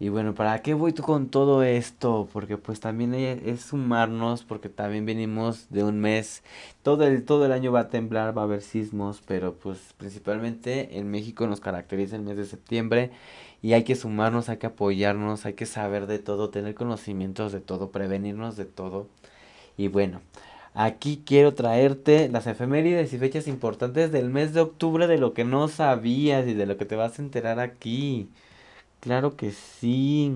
Y 0.00 0.08
bueno, 0.08 0.34
¿para 0.34 0.60
qué 0.60 0.74
voy 0.74 0.92
tú 0.92 1.02
con 1.02 1.28
todo 1.28 1.62
esto? 1.62 2.28
Porque 2.32 2.58
pues 2.58 2.80
también 2.80 3.14
es 3.14 3.60
sumarnos, 3.62 4.42
porque 4.42 4.68
también 4.68 5.06
venimos 5.06 5.68
de 5.70 5.84
un 5.84 6.00
mes, 6.00 6.42
todo 6.82 7.06
el, 7.06 7.24
todo 7.24 7.46
el 7.46 7.52
año 7.52 7.70
va 7.72 7.80
a 7.80 7.88
temblar, 7.88 8.36
va 8.36 8.42
a 8.42 8.44
haber 8.44 8.60
sismos, 8.60 9.22
pero 9.26 9.54
pues 9.54 9.78
principalmente 9.96 10.98
en 10.98 11.10
México 11.10 11.46
nos 11.46 11.60
caracteriza 11.60 12.16
el 12.16 12.22
mes 12.22 12.36
de 12.36 12.44
septiembre 12.44 13.12
y 13.62 13.72
hay 13.74 13.84
que 13.84 13.94
sumarnos, 13.94 14.48
hay 14.48 14.58
que 14.58 14.66
apoyarnos, 14.66 15.46
hay 15.46 15.54
que 15.54 15.66
saber 15.66 16.06
de 16.06 16.18
todo, 16.18 16.50
tener 16.50 16.74
conocimientos 16.74 17.52
de 17.52 17.60
todo, 17.60 17.90
prevenirnos 17.90 18.56
de 18.56 18.66
todo. 18.66 19.06
Y 19.76 19.88
bueno, 19.88 20.20
aquí 20.74 21.22
quiero 21.24 21.54
traerte 21.54 22.28
las 22.28 22.46
efemérides 22.46 23.12
y 23.12 23.18
fechas 23.18 23.48
importantes 23.48 24.12
del 24.12 24.28
mes 24.30 24.52
de 24.52 24.60
octubre 24.60 25.06
de 25.06 25.18
lo 25.18 25.32
que 25.32 25.44
no 25.44 25.68
sabías 25.68 26.46
y 26.46 26.54
de 26.54 26.66
lo 26.66 26.76
que 26.76 26.84
te 26.84 26.96
vas 26.96 27.18
a 27.18 27.22
enterar 27.22 27.60
aquí. 27.60 28.28
Claro 29.00 29.36
que 29.36 29.52
sí. 29.52 30.34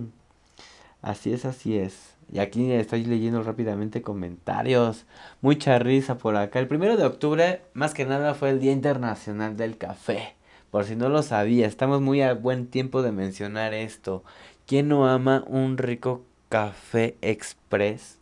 Así 1.03 1.33
es, 1.33 1.45
así 1.45 1.79
es. 1.79 2.15
Y 2.31 2.41
aquí 2.41 2.71
estoy 2.73 3.05
leyendo 3.05 3.43
rápidamente 3.43 4.03
comentarios. 4.03 5.07
Mucha 5.41 5.79
risa 5.79 6.19
por 6.19 6.37
acá. 6.37 6.59
El 6.59 6.69
primero 6.69 6.97
de 6.97 7.05
octubre, 7.05 7.63
más 7.73 7.95
que 7.95 8.05
nada, 8.05 8.35
fue 8.35 8.51
el 8.51 8.61
Día 8.61 8.73
Internacional 8.73 9.57
del 9.57 9.79
Café. 9.79 10.35
Por 10.71 10.85
si 10.85 10.97
no 10.97 11.09
lo 11.09 11.23
sabía, 11.23 11.67
estamos 11.67 12.03
muy 12.03 12.21
a 12.21 12.35
buen 12.35 12.67
tiempo 12.67 13.03
de 13.03 13.13
mencionar 13.13 13.73
esto. 13.73 14.23
¿Quién 14.67 14.89
no 14.89 15.09
ama 15.09 15.45
un 15.47 15.79
rico 15.79 16.25
café 16.51 17.17
express? 17.23 18.18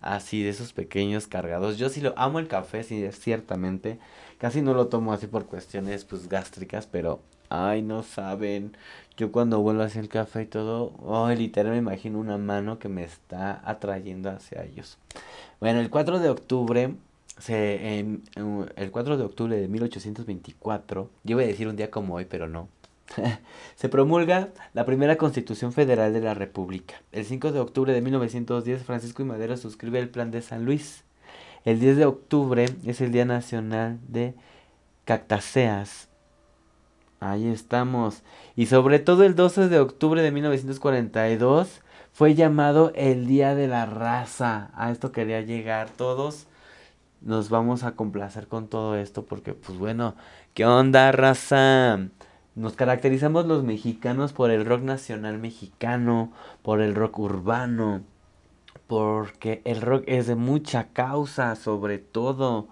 Así, 0.00 0.42
de 0.42 0.50
esos 0.50 0.72
pequeños 0.72 1.26
cargados. 1.26 1.76
Yo 1.76 1.88
sí 1.88 2.00
lo 2.00 2.14
amo 2.16 2.38
el 2.38 2.48
café, 2.48 2.82
sí, 2.84 3.06
ciertamente. 3.12 3.98
Casi 4.38 4.62
no 4.62 4.72
lo 4.74 4.88
tomo 4.88 5.12
así 5.12 5.26
por 5.26 5.46
cuestiones 5.46 6.04
pues 6.04 6.28
gástricas, 6.28 6.86
pero 6.86 7.20
ay, 7.50 7.82
no 7.82 8.02
saben. 8.02 8.76
Yo 9.16 9.30
cuando 9.32 9.60
vuelvo 9.60 9.82
hacia 9.82 10.00
el 10.00 10.08
café 10.08 10.42
y 10.42 10.46
todo, 10.46 10.92
ay, 11.26 11.36
literal 11.36 11.72
me 11.72 11.78
imagino 11.78 12.18
una 12.18 12.38
mano 12.38 12.78
que 12.78 12.88
me 12.88 13.04
está 13.04 13.60
atrayendo 13.68 14.30
hacia 14.30 14.64
ellos. 14.64 14.96
Bueno, 15.60 15.80
el 15.80 15.90
4 15.90 16.18
de 16.20 16.30
octubre, 16.30 16.94
el 17.46 18.90
4 18.90 19.16
de 19.18 19.24
octubre 19.24 19.56
de 19.56 19.68
1824, 19.68 21.10
yo 21.24 21.32
iba 21.32 21.42
a 21.42 21.46
decir 21.46 21.68
un 21.68 21.76
día 21.76 21.90
como 21.90 22.14
hoy, 22.14 22.24
pero 22.24 22.48
no. 22.48 22.68
se 23.74 23.88
promulga 23.88 24.50
la 24.72 24.84
primera 24.84 25.16
Constitución 25.16 25.72
Federal 25.72 26.12
de 26.12 26.20
la 26.20 26.34
República. 26.34 27.02
El 27.12 27.24
5 27.24 27.52
de 27.52 27.60
octubre 27.60 27.92
de 27.92 28.00
1910, 28.00 28.84
Francisco 28.84 29.22
y 29.22 29.26
Madero 29.26 29.56
suscribe 29.56 29.98
el 29.98 30.10
Plan 30.10 30.30
de 30.30 30.42
San 30.42 30.64
Luis. 30.64 31.04
El 31.64 31.80
10 31.80 31.96
de 31.96 32.06
octubre 32.06 32.66
es 32.84 33.00
el 33.00 33.12
Día 33.12 33.24
Nacional 33.24 33.98
de 34.08 34.34
Cactáceas. 35.04 36.08
Ahí 37.20 37.48
estamos. 37.48 38.22
Y 38.56 38.66
sobre 38.66 38.98
todo 38.98 39.24
el 39.24 39.34
12 39.34 39.68
de 39.68 39.78
octubre 39.78 40.22
de 40.22 40.30
1942 40.30 41.82
fue 42.12 42.34
llamado 42.34 42.92
el 42.94 43.26
Día 43.26 43.54
de 43.54 43.68
la 43.68 43.84
Raza. 43.84 44.70
A 44.74 44.90
esto 44.90 45.12
quería 45.12 45.42
llegar 45.42 45.90
todos. 45.90 46.46
Nos 47.20 47.50
vamos 47.50 47.82
a 47.82 47.92
complacer 47.92 48.48
con 48.48 48.68
todo 48.68 48.96
esto 48.96 49.26
porque 49.26 49.52
pues 49.52 49.78
bueno, 49.78 50.14
¿qué 50.54 50.64
onda 50.64 51.12
raza? 51.12 51.98
Nos 52.54 52.74
caracterizamos 52.74 53.46
los 53.46 53.62
mexicanos 53.62 54.32
por 54.32 54.50
el 54.50 54.64
rock 54.64 54.82
nacional 54.82 55.38
mexicano, 55.38 56.32
por 56.62 56.80
el 56.80 56.94
rock 56.94 57.18
urbano, 57.20 58.02
porque 58.86 59.62
el 59.64 59.80
rock 59.80 60.04
es 60.06 60.26
de 60.26 60.34
mucha 60.34 60.88
causa 60.88 61.54
sobre 61.54 61.98
todo. 61.98 62.68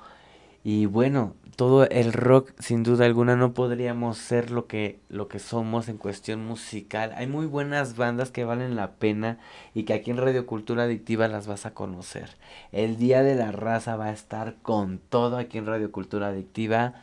Y 0.64 0.86
bueno, 0.86 1.34
todo 1.58 1.88
el 1.88 2.12
rock 2.12 2.52
sin 2.60 2.84
duda 2.84 3.04
alguna 3.04 3.34
no 3.34 3.52
podríamos 3.52 4.16
ser 4.18 4.52
lo 4.52 4.66
que 4.66 5.00
lo 5.08 5.26
que 5.26 5.40
somos 5.40 5.88
en 5.88 5.96
cuestión 5.96 6.44
musical. 6.44 7.12
Hay 7.16 7.26
muy 7.26 7.46
buenas 7.46 7.96
bandas 7.96 8.30
que 8.30 8.44
valen 8.44 8.76
la 8.76 8.92
pena 8.92 9.38
y 9.74 9.82
que 9.82 9.92
aquí 9.92 10.12
en 10.12 10.18
Radio 10.18 10.46
Cultura 10.46 10.84
Adictiva 10.84 11.26
las 11.26 11.48
vas 11.48 11.66
a 11.66 11.74
conocer. 11.74 12.30
El 12.70 12.96
Día 12.96 13.24
de 13.24 13.34
la 13.34 13.50
Raza 13.50 13.96
va 13.96 14.06
a 14.06 14.12
estar 14.12 14.54
con 14.62 15.00
todo 15.08 15.36
aquí 15.36 15.58
en 15.58 15.66
Radio 15.66 15.90
Cultura 15.90 16.28
Adictiva. 16.28 16.94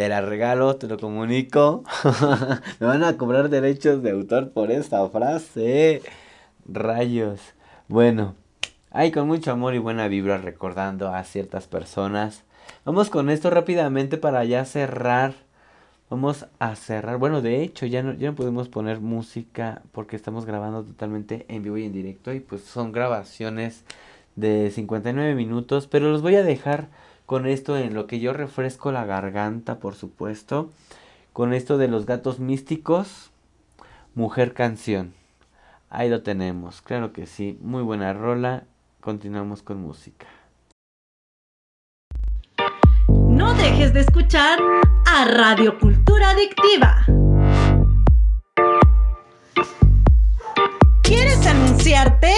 Te 0.00 0.08
la 0.08 0.22
regalo, 0.22 0.76
te 0.76 0.86
lo 0.86 0.96
comunico. 0.96 1.84
Me 2.80 2.86
van 2.86 3.04
a 3.04 3.18
cobrar 3.18 3.50
derechos 3.50 4.02
de 4.02 4.12
autor 4.12 4.50
por 4.50 4.70
esta 4.70 5.06
frase. 5.10 6.00
Rayos. 6.64 7.38
Bueno, 7.86 8.34
ahí 8.90 9.12
con 9.12 9.26
mucho 9.26 9.52
amor 9.52 9.74
y 9.74 9.78
buena 9.78 10.08
vibra 10.08 10.38
recordando 10.38 11.12
a 11.12 11.22
ciertas 11.24 11.66
personas. 11.66 12.44
Vamos 12.86 13.10
con 13.10 13.28
esto 13.28 13.50
rápidamente 13.50 14.16
para 14.16 14.42
ya 14.44 14.64
cerrar. 14.64 15.34
Vamos 16.08 16.46
a 16.60 16.76
cerrar. 16.76 17.18
Bueno, 17.18 17.42
de 17.42 17.62
hecho, 17.62 17.84
ya 17.84 18.02
no, 18.02 18.14
ya 18.14 18.30
no 18.30 18.36
podemos 18.36 18.70
poner 18.70 19.00
música 19.00 19.82
porque 19.92 20.16
estamos 20.16 20.46
grabando 20.46 20.82
totalmente 20.82 21.44
en 21.48 21.62
vivo 21.62 21.76
y 21.76 21.84
en 21.84 21.92
directo. 21.92 22.32
Y 22.32 22.40
pues 22.40 22.62
son 22.62 22.90
grabaciones 22.92 23.84
de 24.34 24.70
59 24.70 25.34
minutos. 25.34 25.88
Pero 25.88 26.10
los 26.10 26.22
voy 26.22 26.36
a 26.36 26.42
dejar 26.42 26.88
con 27.30 27.46
esto 27.46 27.78
en 27.78 27.94
lo 27.94 28.08
que 28.08 28.18
yo 28.18 28.32
refresco 28.32 28.90
la 28.90 29.04
garganta, 29.04 29.78
por 29.78 29.94
supuesto. 29.94 30.72
Con 31.32 31.54
esto 31.54 31.78
de 31.78 31.86
los 31.86 32.04
gatos 32.04 32.40
místicos. 32.40 33.30
Mujer 34.16 34.52
canción. 34.52 35.14
Ahí 35.90 36.08
lo 36.08 36.24
tenemos. 36.24 36.82
Claro 36.82 37.12
que 37.12 37.26
sí. 37.26 37.56
Muy 37.62 37.84
buena 37.84 38.12
rola. 38.14 38.64
Continuamos 39.00 39.62
con 39.62 39.80
música. 39.80 40.26
No 43.08 43.54
dejes 43.54 43.94
de 43.94 44.00
escuchar 44.00 44.58
a 45.06 45.24
Radio 45.26 45.78
Cultura 45.78 46.30
Adictiva. 46.30 47.06
¿Quieres 51.02 51.46
anunciarte 51.46 52.34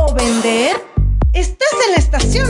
o 0.00 0.14
vender? 0.14 0.76
Estás 1.32 1.72
en 1.84 1.92
la 1.94 1.98
estación 1.98 2.48